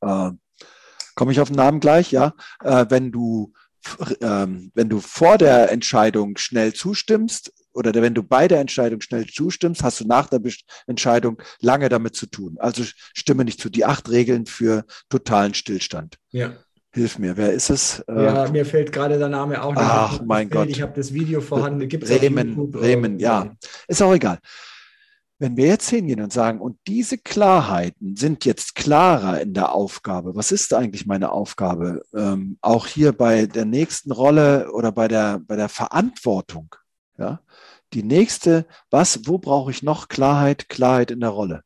äh, 0.00 0.30
komme 1.18 1.32
ich 1.32 1.40
auf 1.40 1.48
den 1.48 1.56
Namen 1.56 1.80
gleich? 1.80 2.12
Ja, 2.12 2.32
äh, 2.62 2.86
wenn 2.90 3.10
du 3.10 3.52
ähm, 4.20 4.70
wenn 4.74 4.88
du 4.88 5.00
vor 5.00 5.36
der 5.36 5.72
Entscheidung 5.72 6.36
schnell 6.36 6.72
zustimmst, 6.74 7.52
oder 7.74 7.92
wenn 7.94 8.14
du 8.14 8.22
bei 8.22 8.46
der 8.46 8.60
Entscheidung 8.60 9.00
schnell 9.00 9.26
zustimmst, 9.26 9.82
hast 9.82 10.00
du 10.00 10.06
nach 10.06 10.28
der 10.28 10.40
Entscheidung 10.86 11.42
lange 11.60 11.88
damit 11.88 12.14
zu 12.14 12.26
tun. 12.26 12.56
Also 12.60 12.84
stimme 13.14 13.44
nicht 13.44 13.60
zu. 13.60 13.68
Die 13.68 13.84
acht 13.84 14.08
Regeln 14.10 14.46
für 14.46 14.84
totalen 15.08 15.54
Stillstand. 15.54 16.18
Ja. 16.30 16.52
Hilf 16.92 17.18
mir, 17.18 17.36
wer 17.36 17.52
ist 17.52 17.70
es? 17.70 18.02
Ja, 18.08 18.46
äh, 18.46 18.50
mir 18.50 18.64
fällt 18.64 18.92
gerade 18.92 19.18
der 19.18 19.28
Name 19.28 19.62
auch 19.62 19.74
nicht. 19.74 19.82
Ach, 19.82 20.20
mein 20.24 20.48
Gott. 20.48 20.68
Ich 20.68 20.82
habe 20.82 20.92
das 20.94 21.12
Video 21.12 21.40
vorhanden. 21.40 21.88
Gibt's 21.88 22.10
Bremen, 22.10 22.70
Bremen, 22.70 23.18
ja. 23.18 23.56
Ist 23.88 24.02
auch 24.02 24.14
egal. 24.14 24.38
Wenn 25.40 25.56
wir 25.56 25.66
jetzt 25.66 25.88
hingehen 25.88 26.20
und 26.20 26.32
sagen, 26.32 26.60
und 26.60 26.78
diese 26.88 27.16
Klarheiten 27.16 28.16
sind 28.16 28.44
jetzt 28.44 28.74
klarer 28.74 29.40
in 29.40 29.54
der 29.54 29.72
Aufgabe, 29.72 30.34
was 30.34 30.50
ist 30.50 30.74
eigentlich 30.74 31.06
meine 31.06 31.30
Aufgabe? 31.30 32.02
Ähm, 32.12 32.58
auch 32.60 32.86
hier 32.88 33.12
bei 33.12 33.46
der 33.46 33.64
nächsten 33.64 34.10
Rolle 34.10 34.72
oder 34.72 34.90
bei 34.90 35.06
der, 35.06 35.38
bei 35.38 35.54
der 35.54 35.68
Verantwortung, 35.68 36.74
ja, 37.18 37.40
die 37.92 38.02
nächste, 38.02 38.66
was, 38.90 39.26
wo 39.26 39.38
brauche 39.38 39.70
ich 39.70 39.82
noch 39.82 40.08
Klarheit? 40.08 40.68
Klarheit 40.68 41.10
in 41.10 41.20
der 41.20 41.30
Rolle. 41.30 41.62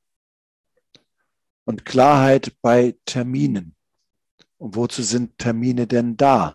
Und 1.65 1.85
Klarheit 1.85 2.57
bei 2.61 2.97
Terminen. 3.07 3.75
Und 4.59 4.77
wozu 4.77 5.03
sind 5.03 5.39
Termine 5.39 5.87
denn 5.87 6.17
da? 6.17 6.55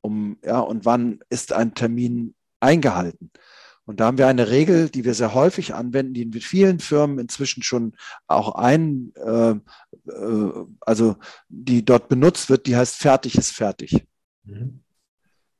Um, 0.00 0.38
ja, 0.44 0.60
und 0.60 0.86
wann 0.86 1.20
ist 1.28 1.52
ein 1.52 1.74
Termin 1.74 2.34
eingehalten? 2.60 3.30
Und 3.90 3.98
da 3.98 4.06
haben 4.06 4.18
wir 4.18 4.28
eine 4.28 4.50
Regel, 4.50 4.88
die 4.88 5.04
wir 5.04 5.14
sehr 5.14 5.34
häufig 5.34 5.74
anwenden, 5.74 6.14
die 6.14 6.22
in 6.22 6.32
vielen 6.32 6.78
Firmen 6.78 7.18
inzwischen 7.18 7.64
schon 7.64 7.94
auch 8.28 8.54
ein, 8.54 9.12
äh, 9.16 9.56
äh, 10.08 10.52
also 10.78 11.16
die 11.48 11.84
dort 11.84 12.08
benutzt 12.08 12.50
wird, 12.50 12.68
die 12.68 12.76
heißt 12.76 12.94
fertig 12.94 13.34
ist 13.34 13.50
fertig. 13.50 14.06
Mhm. 14.44 14.84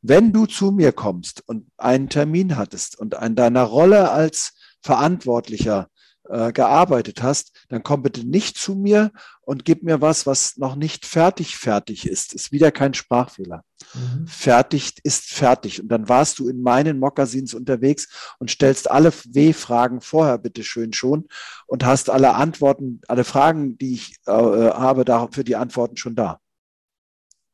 Wenn 0.00 0.32
du 0.32 0.46
zu 0.46 0.70
mir 0.70 0.92
kommst 0.92 1.42
und 1.48 1.66
einen 1.76 2.08
Termin 2.08 2.56
hattest 2.56 2.96
und 2.96 3.16
an 3.16 3.34
deiner 3.34 3.64
Rolle 3.64 4.12
als 4.12 4.52
Verantwortlicher 4.80 5.90
äh, 6.30 6.52
gearbeitet 6.52 7.22
hast, 7.22 7.52
dann 7.68 7.82
komm 7.82 8.02
bitte 8.02 8.26
nicht 8.26 8.56
zu 8.56 8.74
mir 8.74 9.10
und 9.42 9.64
gib 9.64 9.82
mir 9.82 10.00
was, 10.00 10.26
was 10.26 10.56
noch 10.56 10.76
nicht 10.76 11.04
fertig 11.04 11.56
fertig 11.56 12.06
ist. 12.06 12.34
Ist 12.34 12.52
wieder 12.52 12.70
kein 12.70 12.94
Sprachfehler. 12.94 13.64
Mhm. 13.94 14.26
Fertig 14.26 14.94
ist 15.02 15.24
fertig. 15.24 15.82
Und 15.82 15.88
dann 15.88 16.08
warst 16.08 16.38
du 16.38 16.48
in 16.48 16.62
meinen 16.62 16.98
Mokassins 16.98 17.52
unterwegs 17.52 18.34
und 18.38 18.50
stellst 18.50 18.90
alle 18.90 19.12
W-Fragen 19.12 20.00
vorher 20.00 20.38
bitte 20.38 20.62
schön 20.62 20.92
schon 20.92 21.26
und 21.66 21.84
hast 21.84 22.10
alle 22.10 22.34
Antworten, 22.34 23.00
alle 23.08 23.24
Fragen, 23.24 23.76
die 23.78 23.94
ich 23.94 24.16
äh, 24.26 24.32
habe, 24.32 25.04
da, 25.04 25.28
für 25.32 25.44
die 25.44 25.56
Antworten 25.56 25.96
schon 25.96 26.14
da. 26.14 26.38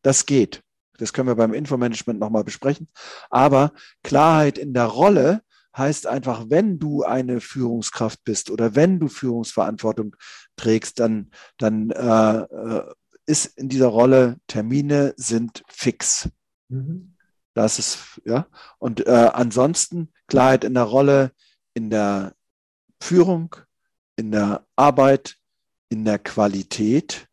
Das 0.02 0.26
geht. 0.26 0.62
Das 0.98 1.12
können 1.12 1.28
wir 1.28 1.34
beim 1.34 1.54
Infomanagement 1.54 2.20
nochmal 2.20 2.44
besprechen. 2.44 2.88
Aber 3.30 3.72
Klarheit 4.02 4.58
in 4.58 4.72
der 4.72 4.86
Rolle 4.86 5.42
heißt 5.76 6.06
einfach, 6.06 6.46
wenn 6.48 6.78
du 6.78 7.02
eine 7.02 7.40
Führungskraft 7.40 8.24
bist 8.24 8.50
oder 8.50 8.74
wenn 8.74 8.98
du 8.98 9.08
Führungsverantwortung 9.08 10.16
trägst, 10.56 11.00
dann, 11.00 11.30
dann 11.58 11.90
äh, 11.90 12.40
äh 12.42 12.94
ist 13.28 13.58
in 13.58 13.68
dieser 13.68 13.88
Rolle 13.88 14.38
Termine 14.46 15.12
sind 15.16 15.64
fix. 15.68 16.28
Mhm. 16.68 17.16
Das 17.54 17.78
ist, 17.78 18.20
ja. 18.24 18.46
Und 18.78 19.06
äh, 19.06 19.30
ansonsten 19.32 20.12
Klarheit 20.28 20.62
in 20.62 20.74
der 20.74 20.84
Rolle, 20.84 21.32
in 21.74 21.90
der 21.90 22.34
Führung, 23.00 23.56
in 24.16 24.30
der 24.30 24.64
Arbeit, 24.76 25.36
in 25.88 26.04
der 26.04 26.18
Qualität. 26.18 27.28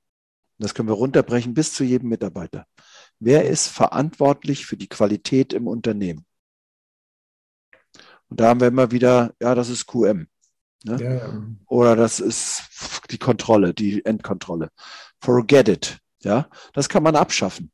Das 0.58 0.74
können 0.74 0.88
wir 0.88 0.96
runterbrechen 0.96 1.54
bis 1.54 1.74
zu 1.74 1.84
jedem 1.84 2.10
Mitarbeiter. 2.10 2.66
Wer 3.20 3.48
ist 3.48 3.68
verantwortlich 3.68 4.66
für 4.66 4.78
die 4.78 4.90
Qualität 4.90 5.54
im 5.54 5.68
Unternehmen? 5.68 6.26
Und 8.34 8.40
da 8.40 8.48
haben 8.48 8.62
wir 8.62 8.68
immer 8.70 8.90
wieder, 8.90 9.36
ja, 9.40 9.54
das 9.54 9.70
ist 9.70 9.86
QM. 9.86 10.25
Ne? 10.86 10.98
Ja, 11.00 11.13
ja. 11.13 11.44
Oder 11.68 11.96
das 11.96 12.20
ist 12.20 12.63
die 13.12 13.20
Kontrolle, 13.20 13.75
die 13.75 14.04
Endkontrolle. 14.04 14.70
Forget 15.22 15.68
it. 15.68 16.00
Ja, 16.24 16.50
das 16.74 16.90
kann 16.90 17.04
man 17.04 17.16
abschaffen. 17.16 17.72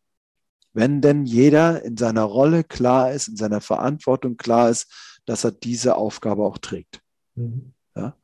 Wenn 0.74 1.00
denn 1.00 1.24
jeder 1.24 1.82
in 1.84 1.96
seiner 1.96 2.24
Rolle 2.24 2.66
klar 2.66 3.14
ist, 3.14 3.30
in 3.30 3.38
seiner 3.38 3.62
Verantwortung 3.62 4.36
klar 4.36 4.70
ist, 4.70 5.22
dass 5.24 5.46
er 5.46 5.54
diese 5.54 5.96
Aufgabe 5.96 6.44
auch 6.44 6.58
trägt. 6.58 7.00
Mhm. 7.36 7.72
Ja? 7.96 8.18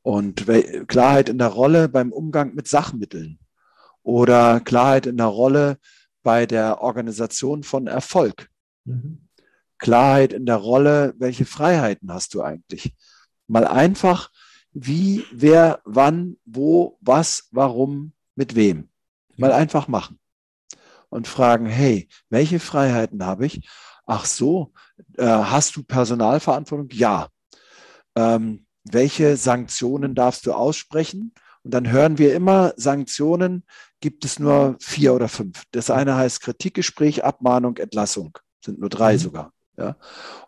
Und 0.00 0.46
Klarheit 0.88 1.28
in 1.28 1.36
der 1.36 1.48
Rolle 1.48 1.90
beim 1.90 2.12
Umgang 2.12 2.54
mit 2.54 2.66
Sachmitteln 2.66 3.40
oder 4.02 4.60
Klarheit 4.60 5.04
in 5.04 5.18
der 5.18 5.26
Rolle 5.26 5.76
bei 6.22 6.46
der 6.46 6.80
Organisation 6.80 7.62
von 7.62 7.88
Erfolg. 7.88 8.48
Mhm. 8.86 9.27
Klarheit 9.78 10.32
in 10.32 10.46
der 10.46 10.56
Rolle, 10.56 11.14
welche 11.18 11.44
Freiheiten 11.44 12.12
hast 12.12 12.34
du 12.34 12.42
eigentlich? 12.42 12.94
Mal 13.46 13.66
einfach, 13.66 14.30
wie, 14.72 15.24
wer, 15.32 15.80
wann, 15.84 16.36
wo, 16.44 16.98
was, 17.00 17.48
warum, 17.50 18.12
mit 18.34 18.54
wem. 18.54 18.90
Mal 19.36 19.52
einfach 19.52 19.88
machen. 19.88 20.18
Und 21.10 21.26
fragen, 21.26 21.66
hey, 21.66 22.08
welche 22.28 22.60
Freiheiten 22.60 23.24
habe 23.24 23.46
ich? 23.46 23.68
Ach 24.06 24.24
so, 24.24 24.72
äh, 25.16 25.26
hast 25.26 25.76
du 25.76 25.82
Personalverantwortung? 25.82 26.88
Ja. 26.92 27.28
Ähm, 28.14 28.66
welche 28.84 29.36
Sanktionen 29.36 30.14
darfst 30.14 30.46
du 30.46 30.52
aussprechen? 30.52 31.32
Und 31.62 31.74
dann 31.74 31.90
hören 31.90 32.18
wir 32.18 32.34
immer, 32.34 32.72
Sanktionen 32.76 33.64
gibt 34.00 34.24
es 34.24 34.38
nur 34.38 34.76
vier 34.80 35.14
oder 35.14 35.28
fünf. 35.28 35.64
Das 35.72 35.90
eine 35.90 36.16
heißt 36.16 36.40
Kritikgespräch, 36.40 37.24
Abmahnung, 37.24 37.76
Entlassung. 37.76 38.38
Sind 38.64 38.80
nur 38.80 38.88
drei 38.88 39.14
mhm. 39.14 39.18
sogar. 39.18 39.52
Ja. 39.78 39.96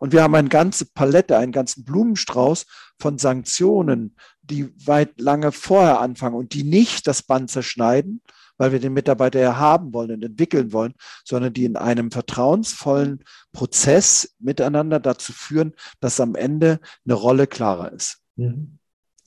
Und 0.01 0.13
wir 0.13 0.23
haben 0.23 0.35
eine 0.35 0.49
ganze 0.49 0.87
Palette, 0.87 1.39
einen 1.39 1.53
ganzen 1.53 1.85
Blumenstrauß 1.85 2.67
von 2.99 3.17
Sanktionen, 3.17 4.17
die 4.43 4.75
weit 4.87 5.21
lange 5.21 5.53
vorher 5.53 6.01
anfangen 6.01 6.35
und 6.35 6.53
die 6.53 6.65
nicht 6.65 7.07
das 7.07 7.23
Band 7.23 7.49
zerschneiden, 7.49 8.23
weil 8.59 8.73
wir 8.73 8.81
den 8.81 8.93
Mitarbeiter 8.93 9.39
ja 9.39 9.57
haben 9.57 9.95
wollen 9.95 10.11
und 10.11 10.25
entwickeln 10.25 10.73
wollen, 10.73 10.95
sondern 11.25 11.53
die 11.53 11.65
in 11.65 11.77
einem 11.77 12.11
vertrauensvollen 12.11 13.23
Prozess 13.53 14.35
miteinander 14.41 14.99
dazu 14.99 15.33
führen, 15.33 15.75
dass 16.01 16.21
am 16.21 16.35
Ende 16.35 16.81
eine 17.05 17.15
Rolle 17.15 17.47
klarer 17.47 17.93
ist. 17.93 18.19
Mhm. 18.35 18.79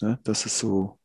Ja, 0.01 0.19
das 0.23 0.45
ist 0.45 0.59
so 0.59 0.99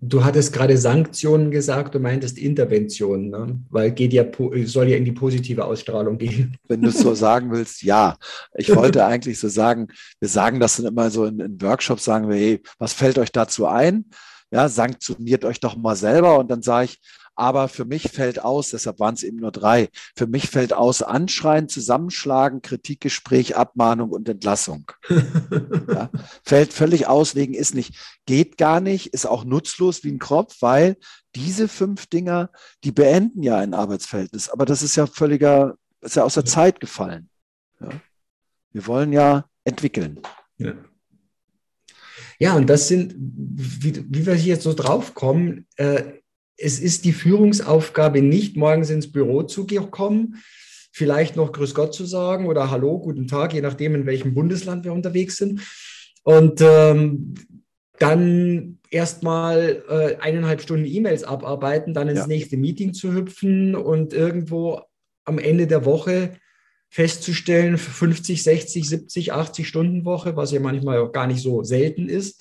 Du 0.00 0.24
hattest 0.24 0.52
gerade 0.52 0.76
Sanktionen 0.76 1.50
gesagt, 1.50 1.94
du 1.94 1.98
meintest 1.98 2.38
Interventionen, 2.38 3.30
ne? 3.30 3.60
weil 3.70 3.90
geht 3.92 4.12
ja, 4.12 4.24
soll 4.64 4.88
ja 4.88 4.96
in 4.96 5.04
die 5.04 5.12
positive 5.12 5.64
Ausstrahlung 5.64 6.18
gehen. 6.18 6.56
Wenn 6.68 6.82
du 6.82 6.88
es 6.88 6.98
so 6.98 7.14
sagen 7.14 7.50
willst, 7.50 7.82
ja. 7.82 8.16
Ich 8.54 8.74
wollte 8.74 9.04
eigentlich 9.04 9.40
so 9.40 9.48
sagen, 9.48 9.88
wir 10.20 10.28
sagen 10.28 10.60
das 10.60 10.76
dann 10.76 10.86
immer 10.86 11.10
so 11.10 11.24
in, 11.24 11.40
in 11.40 11.60
Workshops, 11.62 12.04
sagen 12.04 12.28
wir, 12.28 12.36
hey, 12.36 12.62
was 12.78 12.92
fällt 12.92 13.18
euch 13.18 13.32
dazu 13.32 13.66
ein? 13.66 14.04
Ja, 14.50 14.68
sanktioniert 14.68 15.44
euch 15.44 15.60
doch 15.60 15.76
mal 15.76 15.96
selber. 15.96 16.38
Und 16.38 16.50
dann 16.50 16.62
sage 16.62 16.86
ich, 16.86 17.00
aber 17.36 17.68
für 17.68 17.84
mich 17.84 18.10
fällt 18.10 18.42
aus, 18.42 18.70
deshalb 18.70 18.98
waren 18.98 19.14
es 19.14 19.22
eben 19.22 19.36
nur 19.36 19.52
drei, 19.52 19.90
für 20.16 20.26
mich 20.26 20.48
fällt 20.48 20.72
aus 20.72 21.02
Anschreien, 21.02 21.68
Zusammenschlagen, 21.68 22.62
Kritikgespräch, 22.62 23.56
Abmahnung 23.56 24.10
und 24.10 24.28
Entlassung. 24.28 24.90
ja, 25.88 26.10
fällt 26.42 26.72
völlig 26.72 27.06
aus, 27.06 27.34
wegen 27.34 27.54
ist 27.54 27.74
nicht, 27.74 27.94
geht 28.24 28.56
gar 28.56 28.80
nicht, 28.80 29.08
ist 29.08 29.26
auch 29.26 29.44
nutzlos 29.44 30.02
wie 30.02 30.12
ein 30.12 30.18
Kropf, 30.18 30.56
weil 30.60 30.96
diese 31.34 31.68
fünf 31.68 32.06
Dinger, 32.06 32.50
die 32.82 32.92
beenden 32.92 33.42
ja 33.42 33.58
ein 33.58 33.74
Arbeitsverhältnis. 33.74 34.48
Aber 34.48 34.64
das 34.64 34.82
ist 34.82 34.96
ja 34.96 35.06
völliger, 35.06 35.76
ist 36.00 36.16
ja 36.16 36.24
aus 36.24 36.34
der 36.34 36.46
Zeit 36.46 36.80
gefallen. 36.80 37.28
Ja. 37.80 37.90
Wir 38.72 38.86
wollen 38.86 39.12
ja 39.12 39.44
entwickeln. 39.64 40.20
Ja. 40.56 40.74
Ja, 42.38 42.54
und 42.54 42.68
das 42.68 42.88
sind, 42.88 43.14
wie, 43.16 44.04
wie 44.08 44.26
wir 44.26 44.34
hier 44.34 44.54
jetzt 44.54 44.64
so 44.64 44.74
draufkommen, 44.74 45.66
äh, 45.76 46.20
es 46.56 46.80
ist 46.80 47.04
die 47.04 47.12
Führungsaufgabe, 47.12 48.22
nicht 48.22 48.56
morgens 48.56 48.90
ins 48.90 49.10
Büro 49.10 49.42
zu 49.42 49.66
kommen, 49.90 50.42
vielleicht 50.92 51.36
noch 51.36 51.52
Grüß 51.52 51.74
Gott 51.74 51.94
zu 51.94 52.06
sagen 52.06 52.46
oder 52.46 52.70
Hallo, 52.70 52.98
guten 52.98 53.26
Tag, 53.26 53.52
je 53.52 53.60
nachdem, 53.60 53.94
in 53.94 54.06
welchem 54.06 54.34
Bundesland 54.34 54.84
wir 54.84 54.92
unterwegs 54.92 55.36
sind. 55.36 55.60
Und 56.22 56.60
ähm, 56.60 57.34
dann 57.98 58.78
erstmal 58.90 59.82
äh, 59.88 60.16
eineinhalb 60.16 60.62
Stunden 60.62 60.86
E-Mails 60.86 61.24
abarbeiten, 61.24 61.94
dann 61.94 62.08
ins 62.08 62.20
ja. 62.20 62.26
nächste 62.26 62.56
Meeting 62.56 62.94
zu 62.94 63.12
hüpfen 63.12 63.74
und 63.74 64.12
irgendwo 64.12 64.80
am 65.24 65.38
Ende 65.38 65.66
der 65.66 65.84
Woche 65.84 66.36
festzustellen, 66.88 67.78
50, 67.78 68.42
60, 68.42 68.88
70, 68.88 69.32
80 69.32 69.68
Stunden 69.68 70.04
Woche, 70.04 70.36
was 70.36 70.52
ja 70.52 70.60
manchmal 70.60 70.98
auch 70.98 71.12
gar 71.12 71.26
nicht 71.26 71.42
so 71.42 71.62
selten 71.62 72.08
ist, 72.08 72.40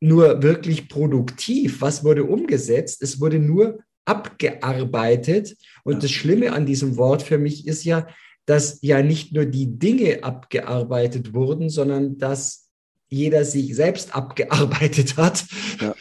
nur 0.00 0.42
wirklich 0.42 0.88
produktiv. 0.88 1.80
Was 1.82 2.02
wurde 2.02 2.24
umgesetzt? 2.24 3.02
Es 3.02 3.20
wurde 3.20 3.38
nur 3.38 3.80
abgearbeitet. 4.06 5.56
Und 5.84 5.94
ja. 5.94 5.98
das 6.00 6.10
Schlimme 6.10 6.52
an 6.52 6.66
diesem 6.66 6.96
Wort 6.96 7.22
für 7.22 7.38
mich 7.38 7.66
ist 7.66 7.84
ja, 7.84 8.08
dass 8.46 8.78
ja 8.82 9.02
nicht 9.02 9.32
nur 9.32 9.44
die 9.44 9.78
Dinge 9.78 10.24
abgearbeitet 10.24 11.34
wurden, 11.34 11.68
sondern 11.68 12.18
dass 12.18 12.70
jeder 13.08 13.44
sich 13.44 13.76
selbst 13.76 14.14
abgearbeitet 14.14 15.16
hat. 15.16 15.44
Ja. 15.80 15.94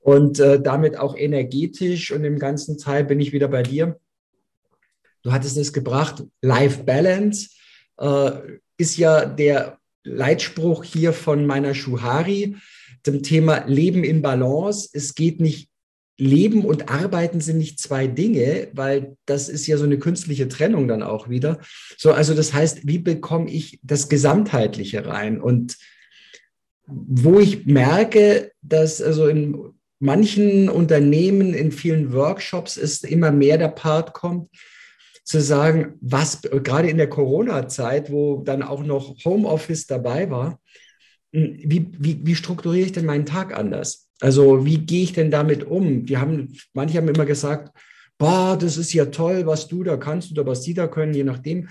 Und 0.00 0.38
äh, 0.38 0.60
damit 0.60 0.98
auch 0.98 1.16
energetisch 1.16 2.10
und 2.10 2.24
im 2.24 2.38
ganzen 2.38 2.76
Teil 2.76 3.04
bin 3.04 3.20
ich 3.20 3.32
wieder 3.32 3.48
bei 3.48 3.62
dir. 3.62 3.98
Du 5.22 5.32
hattest 5.32 5.56
es 5.56 5.72
gebracht, 5.72 6.22
Life 6.42 6.84
Balance 6.84 7.48
äh, 7.98 8.32
ist 8.76 8.98
ja 8.98 9.24
der 9.24 9.78
Leitspruch 10.02 10.84
hier 10.84 11.14
von 11.14 11.46
meiner 11.46 11.72
Schuhari 11.72 12.56
zum 13.04 13.22
Thema 13.22 13.64
Leben 13.66 14.02
in 14.02 14.22
Balance. 14.22 14.88
Es 14.92 15.14
geht 15.14 15.40
nicht, 15.40 15.68
Leben 16.16 16.64
und 16.64 16.90
Arbeiten 16.90 17.40
sind 17.40 17.58
nicht 17.58 17.80
zwei 17.80 18.06
Dinge, 18.06 18.68
weil 18.72 19.16
das 19.26 19.48
ist 19.48 19.66
ja 19.66 19.76
so 19.76 19.84
eine 19.84 19.98
künstliche 19.98 20.48
Trennung 20.48 20.86
dann 20.86 21.02
auch 21.02 21.28
wieder. 21.28 21.58
So, 21.98 22.12
also 22.12 22.34
das 22.34 22.52
heißt, 22.52 22.86
wie 22.86 22.98
bekomme 22.98 23.50
ich 23.50 23.80
das 23.82 24.08
Gesamtheitliche 24.08 25.06
rein? 25.06 25.40
Und 25.40 25.76
wo 26.86 27.40
ich 27.40 27.66
merke, 27.66 28.52
dass 28.62 29.02
also 29.02 29.26
in 29.26 29.74
manchen 29.98 30.68
Unternehmen, 30.68 31.52
in 31.52 31.72
vielen 31.72 32.12
Workshops 32.12 32.76
ist 32.76 33.04
immer 33.04 33.32
mehr 33.32 33.58
der 33.58 33.68
Part 33.68 34.12
kommt, 34.12 34.50
zu 35.24 35.40
sagen, 35.40 35.94
was 36.00 36.42
gerade 36.42 36.90
in 36.90 36.98
der 36.98 37.08
Corona-Zeit, 37.08 38.12
wo 38.12 38.42
dann 38.44 38.62
auch 38.62 38.84
noch 38.84 39.16
Homeoffice 39.24 39.86
dabei 39.86 40.30
war, 40.30 40.60
wie, 41.34 41.88
wie, 41.98 42.20
wie 42.22 42.34
strukturiere 42.36 42.86
ich 42.86 42.92
denn 42.92 43.06
meinen 43.06 43.26
Tag 43.26 43.56
anders? 43.56 44.08
Also 44.20 44.64
wie 44.64 44.78
gehe 44.78 45.02
ich 45.02 45.12
denn 45.12 45.30
damit 45.30 45.64
um? 45.64 46.06
Die 46.06 46.16
haben, 46.16 46.54
manche 46.72 46.98
haben 46.98 47.08
immer 47.08 47.26
gesagt, 47.26 47.76
boah, 48.18 48.56
das 48.56 48.76
ist 48.76 48.92
ja 48.92 49.06
toll, 49.06 49.44
was 49.44 49.66
du 49.66 49.82
da 49.82 49.96
kannst 49.96 50.30
oder 50.30 50.46
was 50.46 50.60
die 50.60 50.74
da 50.74 50.86
können, 50.86 51.12
je 51.12 51.24
nachdem 51.24 51.68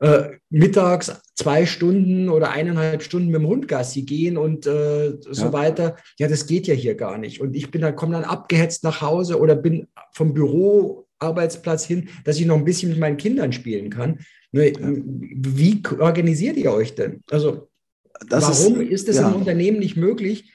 äh, 0.00 0.32
mittags 0.50 1.22
zwei 1.34 1.64
Stunden 1.64 2.28
oder 2.28 2.50
eineinhalb 2.50 3.02
Stunden 3.02 3.28
mit 3.28 3.40
dem 3.40 3.46
Hund 3.46 3.68
Gassi 3.68 4.02
gehen 4.02 4.36
und 4.36 4.66
äh, 4.66 5.14
so 5.22 5.46
ja. 5.46 5.52
weiter. 5.54 5.96
Ja, 6.18 6.28
das 6.28 6.46
geht 6.46 6.66
ja 6.66 6.74
hier 6.74 6.94
gar 6.94 7.16
nicht. 7.16 7.40
Und 7.40 7.56
ich 7.56 7.70
bin 7.70 7.80
dann, 7.80 7.96
komme 7.96 8.12
dann 8.12 8.24
abgehetzt 8.24 8.84
nach 8.84 9.00
Hause 9.00 9.40
oder 9.40 9.56
bin 9.56 9.88
vom 10.12 10.34
Büro 10.34 11.06
Arbeitsplatz 11.18 11.86
hin, 11.86 12.10
dass 12.24 12.38
ich 12.38 12.44
noch 12.44 12.56
ein 12.56 12.66
bisschen 12.66 12.90
mit 12.90 12.98
meinen 12.98 13.16
Kindern 13.16 13.54
spielen 13.54 13.88
kann. 13.88 14.18
Ne, 14.52 14.74
wie 14.78 15.82
organisiert 15.98 16.58
ihr 16.58 16.72
euch 16.72 16.94
denn? 16.94 17.22
Also 17.30 17.68
das 18.28 18.44
warum 18.44 18.80
ist, 18.80 19.08
es 19.08 19.16
ja. 19.16 19.28
im 19.28 19.34
Unternehmen 19.34 19.78
nicht 19.78 19.96
möglich, 19.96 20.52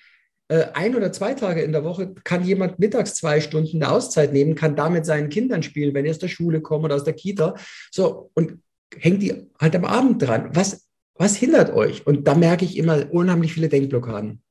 äh, 0.52 0.68
ein 0.74 0.96
oder 0.98 1.14
zwei 1.14 1.34
Tage 1.34 1.62
in 1.62 1.72
der 1.72 1.86
Woche 1.86 2.14
kann 2.26 2.44
jemand 2.44 2.78
mittags 2.78 3.16
zwei 3.16 3.40
Stunden 3.40 3.82
eine 3.82 3.90
Auszeit 3.90 4.34
nehmen, 4.34 4.54
kann 4.54 4.76
da 4.76 4.90
mit 4.90 5.06
seinen 5.06 5.30
Kindern 5.30 5.64
spielen, 5.64 5.94
wenn 5.94 6.04
die 6.04 6.12
aus 6.12 6.20
der 6.20 6.28
Schule 6.28 6.62
kommen 6.62 6.84
oder 6.84 6.96
aus 6.96 7.06
der 7.06 7.14
Kita. 7.14 7.56
So, 7.90 8.32
und 8.34 8.62
hängt 8.98 9.22
die 9.22 9.50
halt 9.60 9.76
am 9.78 9.86
Abend 9.86 10.22
dran. 10.22 10.50
Was, 10.54 10.88
was 11.16 11.38
hindert 11.38 11.72
euch? 11.72 12.06
Und 12.06 12.28
da 12.28 12.36
merke 12.36 12.66
ich 12.66 12.76
immer 12.76 13.06
unheimlich 13.12 13.54
viele 13.54 13.70
Denkblockaden. 13.70 14.42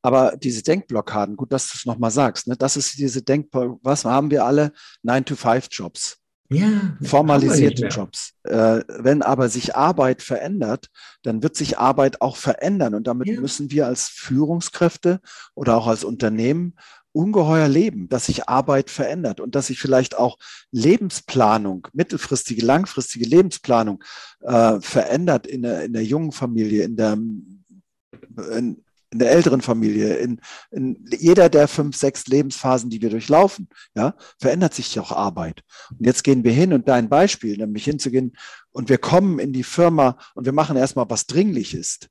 Aber 0.00 0.36
diese 0.36 0.62
Denkblockaden, 0.62 1.36
gut, 1.36 1.52
dass 1.52 1.70
du 1.70 1.76
es 1.76 1.86
nochmal 1.86 2.12
sagst, 2.12 2.46
ne, 2.46 2.56
das 2.56 2.76
ist 2.76 2.96
diese 2.98 3.22
Denkblockaden, 3.22 3.80
was 3.82 4.04
haben 4.04 4.30
wir 4.30 4.44
alle? 4.44 4.72
9-to-5-Jobs. 5.04 6.18
Ja, 6.52 6.96
formalisierte 7.02 7.86
Jobs. 7.86 8.34
Äh, 8.44 8.80
wenn 8.88 9.22
aber 9.22 9.48
sich 9.48 9.74
Arbeit 9.76 10.22
verändert, 10.22 10.88
dann 11.22 11.42
wird 11.42 11.56
sich 11.56 11.78
Arbeit 11.78 12.20
auch 12.20 12.36
verändern. 12.36 12.94
Und 12.94 13.06
damit 13.06 13.28
ja. 13.28 13.40
müssen 13.40 13.70
wir 13.70 13.86
als 13.86 14.08
Führungskräfte 14.08 15.20
oder 15.54 15.76
auch 15.76 15.86
als 15.86 16.04
Unternehmen 16.04 16.74
ungeheuer 17.12 17.68
leben, 17.68 18.08
dass 18.08 18.26
sich 18.26 18.48
Arbeit 18.48 18.90
verändert 18.90 19.40
und 19.40 19.54
dass 19.54 19.66
sich 19.66 19.78
vielleicht 19.78 20.16
auch 20.16 20.38
Lebensplanung, 20.70 21.88
mittelfristige, 21.92 22.64
langfristige 22.64 23.26
Lebensplanung 23.26 24.02
äh, 24.40 24.80
verändert 24.80 25.46
in 25.46 25.62
der, 25.62 25.84
in 25.84 25.92
der 25.92 26.04
jungen 26.04 26.32
Familie, 26.32 26.84
in 26.84 26.96
der, 26.96 27.12
in, 27.12 28.84
in 29.12 29.18
der 29.18 29.30
älteren 29.30 29.60
Familie, 29.60 30.16
in, 30.16 30.40
in 30.70 31.04
jeder 31.10 31.48
der 31.48 31.68
fünf, 31.68 31.96
sechs 31.96 32.26
Lebensphasen, 32.26 32.90
die 32.90 33.02
wir 33.02 33.10
durchlaufen, 33.10 33.68
ja, 33.94 34.14
verändert 34.40 34.74
sich 34.74 34.98
auch 34.98 35.12
Arbeit. 35.12 35.62
Und 35.90 36.06
jetzt 36.06 36.24
gehen 36.24 36.44
wir 36.44 36.52
hin 36.52 36.72
und 36.72 36.88
dein 36.88 37.08
Beispiel, 37.08 37.58
nämlich 37.58 37.84
hinzugehen 37.84 38.36
und 38.70 38.88
wir 38.88 38.98
kommen 38.98 39.38
in 39.38 39.52
die 39.52 39.64
Firma 39.64 40.18
und 40.34 40.46
wir 40.46 40.52
machen 40.52 40.76
erstmal 40.76 41.08
was 41.10 41.26
dringlich 41.26 41.74
ist, 41.74 42.08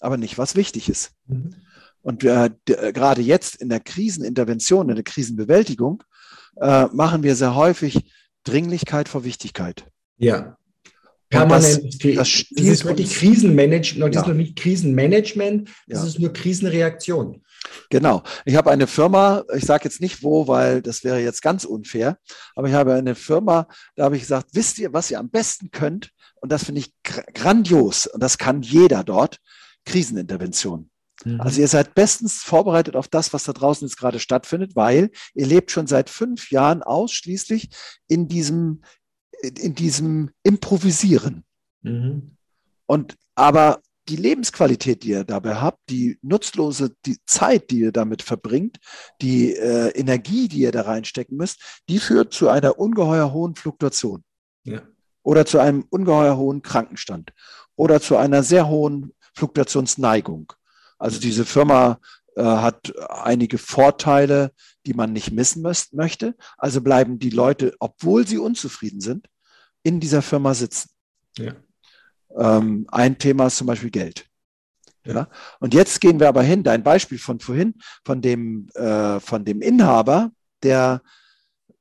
aber 0.00 0.18
nicht 0.18 0.36
was 0.36 0.54
wichtig 0.54 0.88
ist. 0.88 1.12
Mhm. 1.26 1.54
Und 2.02 2.22
äh, 2.24 2.50
gerade 2.66 3.22
jetzt 3.22 3.56
in 3.56 3.68
der 3.68 3.80
Krisenintervention, 3.80 4.88
in 4.88 4.96
der 4.96 5.04
Krisenbewältigung, 5.04 6.02
äh, 6.60 6.86
machen 6.92 7.22
wir 7.22 7.34
sehr 7.34 7.54
häufig 7.54 8.12
Dringlichkeit 8.44 9.08
vor 9.08 9.24
Wichtigkeit. 9.24 9.86
Ja. 10.18 10.56
Permanent. 11.32 12.04
Das, 12.04 12.14
das, 12.14 12.44
das 12.50 12.66
ist 12.66 12.84
wirklich 12.84 13.14
Krisenmanagement, 13.14 14.14
das 14.14 14.14
ja. 14.14 14.20
ist 14.22 14.28
noch 14.28 14.34
nicht 14.34 14.56
Krisenmanagement, 14.56 15.68
das 15.88 16.00
ja. 16.00 16.06
ist 16.06 16.18
nur 16.18 16.32
Krisenreaktion. 16.32 17.42
Genau. 17.90 18.22
Ich 18.44 18.56
habe 18.56 18.70
eine 18.70 18.86
Firma, 18.86 19.44
ich 19.54 19.64
sage 19.64 19.84
jetzt 19.84 20.00
nicht 20.00 20.22
wo, 20.22 20.46
weil 20.48 20.82
das 20.82 21.04
wäre 21.04 21.20
jetzt 21.20 21.42
ganz 21.42 21.64
unfair, 21.64 22.18
aber 22.54 22.68
ich 22.68 22.74
habe 22.74 22.94
eine 22.94 23.14
Firma, 23.14 23.66
da 23.96 24.04
habe 24.04 24.16
ich 24.16 24.22
gesagt, 24.22 24.48
wisst 24.52 24.78
ihr, 24.78 24.92
was 24.92 25.10
ihr 25.10 25.18
am 25.18 25.30
besten 25.30 25.70
könnt? 25.70 26.10
Und 26.40 26.50
das 26.50 26.64
finde 26.64 26.80
ich 26.80 26.92
grandios 27.34 28.06
und 28.06 28.22
das 28.22 28.36
kann 28.36 28.62
jeder 28.62 29.04
dort, 29.04 29.38
Krisenintervention. 29.84 30.90
Mhm. 31.24 31.40
Also 31.40 31.60
ihr 31.60 31.68
seid 31.68 31.94
bestens 31.94 32.42
vorbereitet 32.42 32.96
auf 32.96 33.08
das, 33.08 33.32
was 33.32 33.44
da 33.44 33.52
draußen 33.52 33.86
jetzt 33.86 33.96
gerade 33.96 34.18
stattfindet, 34.18 34.74
weil 34.74 35.10
ihr 35.34 35.46
lebt 35.46 35.70
schon 35.70 35.86
seit 35.86 36.10
fünf 36.10 36.50
Jahren 36.50 36.82
ausschließlich 36.82 37.70
in 38.08 38.28
diesem, 38.28 38.82
in 39.42 39.74
diesem 39.74 40.30
Improvisieren. 40.42 41.44
Mhm. 41.82 42.36
Und 42.86 43.16
aber 43.34 43.80
die 44.08 44.16
Lebensqualität, 44.16 45.04
die 45.04 45.10
ihr 45.10 45.24
dabei 45.24 45.56
habt, 45.56 45.78
die 45.88 46.18
nutzlose 46.22 46.94
die 47.06 47.18
Zeit, 47.24 47.70
die 47.70 47.80
ihr 47.80 47.92
damit 47.92 48.22
verbringt, 48.22 48.78
die 49.20 49.54
äh, 49.54 49.90
Energie, 49.90 50.48
die 50.48 50.60
ihr 50.60 50.72
da 50.72 50.82
reinstecken 50.82 51.36
müsst, 51.36 51.82
die 51.88 51.98
führt 51.98 52.32
zu 52.32 52.48
einer 52.48 52.78
ungeheuer 52.78 53.32
hohen 53.32 53.54
Fluktuation. 53.54 54.24
Ja. 54.64 54.82
Oder 55.22 55.46
zu 55.46 55.60
einem 55.60 55.84
ungeheuer 55.88 56.36
hohen 56.36 56.62
Krankenstand. 56.62 57.32
Oder 57.76 58.00
zu 58.00 58.16
einer 58.16 58.42
sehr 58.42 58.68
hohen 58.68 59.12
Fluktuationsneigung. 59.34 60.52
Also 60.98 61.20
diese 61.20 61.44
Firma 61.44 62.00
äh, 62.34 62.42
hat 62.42 62.92
einige 63.08 63.58
Vorteile, 63.58 64.52
die 64.84 64.94
man 64.94 65.12
nicht 65.12 65.30
missen 65.30 65.62
möchte. 65.92 66.34
Also 66.58 66.80
bleiben 66.80 67.18
die 67.18 67.30
Leute, 67.30 67.74
obwohl 67.78 68.26
sie 68.26 68.38
unzufrieden 68.38 69.00
sind, 69.00 69.28
in 69.82 70.00
dieser 70.00 70.22
Firma 70.22 70.54
sitzen. 70.54 70.90
Ja. 71.38 71.54
Ähm, 72.36 72.86
ein 72.90 73.18
Thema 73.18 73.46
ist 73.46 73.56
zum 73.56 73.66
Beispiel 73.66 73.90
Geld. 73.90 74.26
Ja. 75.04 75.14
ja. 75.14 75.28
Und 75.60 75.74
jetzt 75.74 76.00
gehen 76.00 76.20
wir 76.20 76.28
aber 76.28 76.42
hin, 76.42 76.62
dein 76.62 76.82
Beispiel 76.82 77.18
von 77.18 77.40
vorhin, 77.40 77.74
von 78.04 78.20
dem, 78.20 78.68
äh, 78.74 79.20
von 79.20 79.44
dem 79.44 79.60
Inhaber, 79.60 80.30
der 80.62 81.02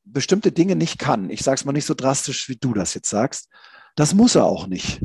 bestimmte 0.04 0.52
Dinge 0.52 0.76
nicht 0.76 1.00
kann. 1.00 1.30
Ich 1.30 1.42
sage 1.42 1.56
es 1.56 1.66
mal 1.66 1.72
nicht 1.72 1.86
so 1.86 1.94
drastisch, 1.94 2.50
wie 2.50 2.56
du 2.56 2.74
das 2.74 2.94
jetzt 2.94 3.10
sagst. 3.10 3.50
Das 3.96 4.14
muss 4.14 4.36
er 4.36 4.46
auch 4.46 4.68
nicht. 4.68 5.02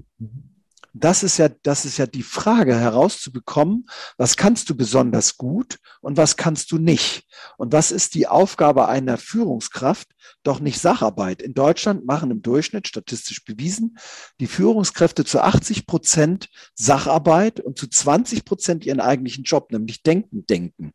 Das 0.99 1.23
ist 1.23 1.37
ja, 1.37 1.49
das 1.49 1.85
ist 1.85 1.99
ja 1.99 2.07
die 2.07 2.23
Frage 2.23 2.75
herauszubekommen, 2.75 3.87
was 4.17 4.37
kannst 4.37 4.71
du 4.71 4.75
besonders 4.75 5.37
gut 5.37 5.79
und 6.01 6.17
was 6.17 6.37
kannst 6.37 6.73
du 6.73 6.79
nicht? 6.79 7.27
Und 7.59 7.73
was 7.73 7.91
ist 7.91 8.15
die 8.15 8.27
Aufgabe 8.27 8.89
einer 8.89 9.19
Führungskraft? 9.19 10.09
Doch 10.43 10.61
nicht 10.61 10.81
Sacharbeit. 10.81 11.43
In 11.43 11.55
Deutschland 11.55 12.07
machen 12.07 12.31
im 12.31 12.41
Durchschnitt, 12.41 12.89
statistisch 12.89 13.45
bewiesen, 13.45 13.99
die 14.41 14.47
Führungskräfte 14.47 15.25
zu 15.25 15.41
80 15.41 15.87
Prozent 15.87 16.49
Sacharbeit 16.75 17.61
und 17.61 17.79
zu 17.79 17.89
20 17.89 18.45
Prozent 18.45 18.87
ihren 18.87 19.01
eigentlichen 19.01 19.45
Job, 19.45 19.71
nämlich 19.73 20.03
Denken, 20.03 20.47
Denken. 20.47 20.93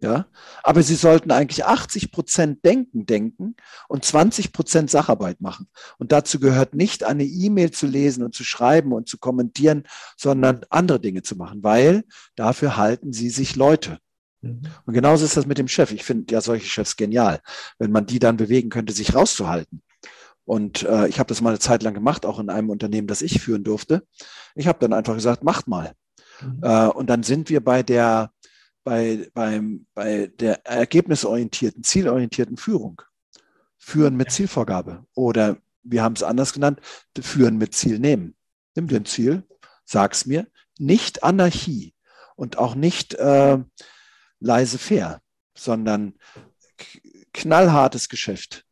Ja, 0.00 0.26
aber 0.62 0.82
sie 0.82 0.96
sollten 0.96 1.30
eigentlich 1.30 1.64
80 1.64 2.10
Prozent 2.10 2.64
Denken 2.64 3.06
denken 3.06 3.56
und 3.88 4.04
20 4.04 4.52
Prozent 4.52 4.90
Sacharbeit 4.90 5.40
machen. 5.40 5.68
Und 5.98 6.12
dazu 6.12 6.40
gehört 6.40 6.74
nicht 6.74 7.04
eine 7.04 7.24
E-Mail 7.24 7.70
zu 7.70 7.86
lesen 7.86 8.22
und 8.22 8.34
zu 8.34 8.44
schreiben 8.44 8.92
und 8.92 9.08
zu 9.08 9.16
kommentieren, 9.16 9.84
sondern 10.16 10.66
andere 10.68 11.00
Dinge 11.00 11.22
zu 11.22 11.36
machen, 11.36 11.62
weil 11.62 12.04
dafür 12.34 12.76
halten 12.76 13.12
sie 13.12 13.30
sich 13.30 13.56
Leute. 13.56 13.98
Mhm. 14.42 14.62
Und 14.84 14.94
genauso 14.94 15.24
ist 15.24 15.36
das 15.36 15.46
mit 15.46 15.58
dem 15.58 15.68
Chef. 15.68 15.90
Ich 15.90 16.04
finde 16.04 16.32
ja 16.34 16.40
solche 16.40 16.66
Chefs 16.66 16.96
genial, 16.96 17.40
wenn 17.78 17.90
man 17.90 18.04
die 18.04 18.18
dann 18.18 18.36
bewegen 18.36 18.70
könnte, 18.70 18.92
sich 18.92 19.14
rauszuhalten. 19.14 19.82
Und 20.44 20.82
äh, 20.82 21.08
ich 21.08 21.18
habe 21.18 21.28
das 21.28 21.40
mal 21.40 21.50
eine 21.50 21.58
Zeit 21.58 21.82
lang 21.82 21.94
gemacht, 21.94 22.26
auch 22.26 22.38
in 22.38 22.50
einem 22.50 22.68
Unternehmen, 22.68 23.06
das 23.06 23.22
ich 23.22 23.40
führen 23.40 23.64
durfte. 23.64 24.06
Ich 24.54 24.66
habe 24.66 24.78
dann 24.80 24.92
einfach 24.92 25.14
gesagt, 25.14 25.42
macht 25.42 25.66
mal. 25.66 25.92
Mhm. 26.42 26.60
Äh, 26.62 26.88
und 26.88 27.08
dann 27.08 27.22
sind 27.22 27.48
wir 27.48 27.64
bei 27.64 27.82
der 27.82 28.33
bei, 28.84 29.30
beim, 29.34 29.86
bei 29.94 30.28
der 30.28 30.64
ergebnisorientierten, 30.66 31.82
zielorientierten 31.82 32.56
Führung. 32.56 33.02
Führen 33.76 34.16
mit 34.16 34.30
Zielvorgabe. 34.30 35.04
Oder 35.14 35.58
wir 35.82 36.02
haben 36.02 36.14
es 36.14 36.22
anders 36.22 36.52
genannt, 36.52 36.80
führen 37.20 37.58
mit 37.58 37.74
Ziel 37.74 37.98
nehmen. 37.98 38.36
Nimm 38.74 38.88
dir 38.88 38.96
ein 38.96 39.04
Ziel, 39.06 39.42
sag's 39.84 40.26
mir. 40.26 40.46
Nicht 40.78 41.22
Anarchie 41.22 41.94
und 42.36 42.58
auch 42.58 42.74
nicht 42.74 43.14
äh, 43.14 43.58
leise 44.40 44.78
fair, 44.78 45.20
sondern 45.56 46.14
knallhartes 47.32 48.08
Geschäft. 48.08 48.64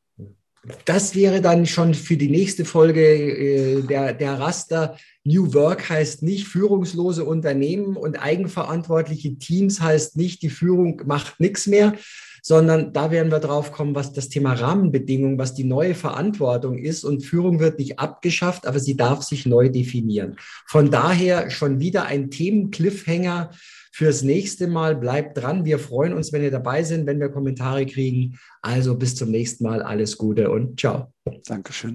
Das 0.85 1.16
wäre 1.16 1.40
dann 1.40 1.66
schon 1.66 1.92
für 1.92 2.16
die 2.16 2.31
nächste 2.31 2.64
Folge 2.64 3.03
äh, 3.03 3.83
der, 3.83 4.14
der 4.14 4.38
Raster. 4.38 4.96
New 5.25 5.53
Work 5.55 5.88
heißt 5.88 6.22
nicht 6.22 6.46
führungslose 6.46 7.25
Unternehmen 7.25 7.96
und 7.96 8.16
eigenverantwortliche 8.16 9.37
Teams 9.38 9.81
heißt 9.81 10.16
nicht, 10.16 10.42
die 10.42 10.51
Führung 10.51 11.03
macht 11.05 11.40
nichts 11.40 11.66
mehr, 11.66 11.94
sondern 12.43 12.93
da 12.93 13.13
werden 13.13 13.31
wir 13.31 13.39
drauf 13.39 13.71
kommen, 13.71 13.95
was 13.95 14.13
das 14.13 14.29
Thema 14.29 14.53
Rahmenbedingungen, 14.55 15.39
was 15.39 15.55
die 15.55 15.65
neue 15.65 15.95
Verantwortung 15.95 16.77
ist. 16.77 17.05
Und 17.05 17.25
Führung 17.25 17.61
wird 17.61 17.79
nicht 17.79 18.01
abgeschafft, 18.01 18.67
aber 18.67 18.81
sie 18.81 18.97
darf 18.97 19.23
sich 19.23 19.47
neu 19.47 19.69
definieren. 19.69 20.37
Von 20.67 20.91
daher 20.91 21.51
schon 21.51 21.79
wieder 21.79 22.05
ein 22.05 22.31
Themen-Cliffhanger 22.31 23.51
fürs 23.93 24.23
nächste 24.23 24.67
Mal. 24.67 24.97
Bleibt 24.97 25.39
dran. 25.39 25.65
Wir 25.65 25.79
freuen 25.79 26.15
uns, 26.15 26.33
wenn 26.33 26.43
ihr 26.43 26.51
dabei 26.51 26.83
sind, 26.83 27.07
wenn 27.07 27.21
wir 27.21 27.29
Kommentare 27.29 27.87
kriegen. 27.87 28.39
Also 28.61 28.97
bis 28.97 29.15
zum 29.15 29.31
nächsten 29.31 29.65
Mal. 29.65 29.81
Alles 29.81 30.19
Gute 30.19 30.51
und 30.51 30.81
ciao. 30.81 31.13
Dankeschön. 31.47 31.95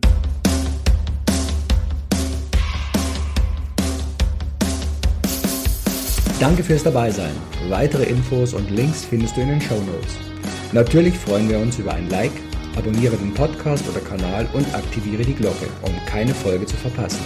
Danke 6.39 6.63
fürs 6.63 6.83
Dabeisein. 6.83 7.33
Weitere 7.67 8.03
Infos 8.03 8.53
und 8.53 8.69
Links 8.69 9.03
findest 9.03 9.35
du 9.35 9.41
in 9.41 9.49
den 9.49 9.59
Show 9.59 9.73
Notes. 9.73 10.36
Natürlich 10.73 11.17
freuen 11.17 11.49
wir 11.49 11.59
uns 11.59 11.79
über 11.79 11.93
ein 11.93 12.09
Like, 12.09 12.31
abonniere 12.75 13.15
den 13.15 13.33
Podcast 13.33 13.85
oder 13.89 14.01
Kanal 14.01 14.47
und 14.53 14.73
aktiviere 14.75 15.23
die 15.23 15.33
Glocke, 15.33 15.67
um 15.81 15.93
keine 16.05 16.33
Folge 16.33 16.65
zu 16.65 16.75
verpassen. 16.75 17.21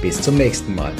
Bis 0.00 0.20
zum 0.20 0.36
nächsten 0.36 0.74
Mal. 0.74 0.92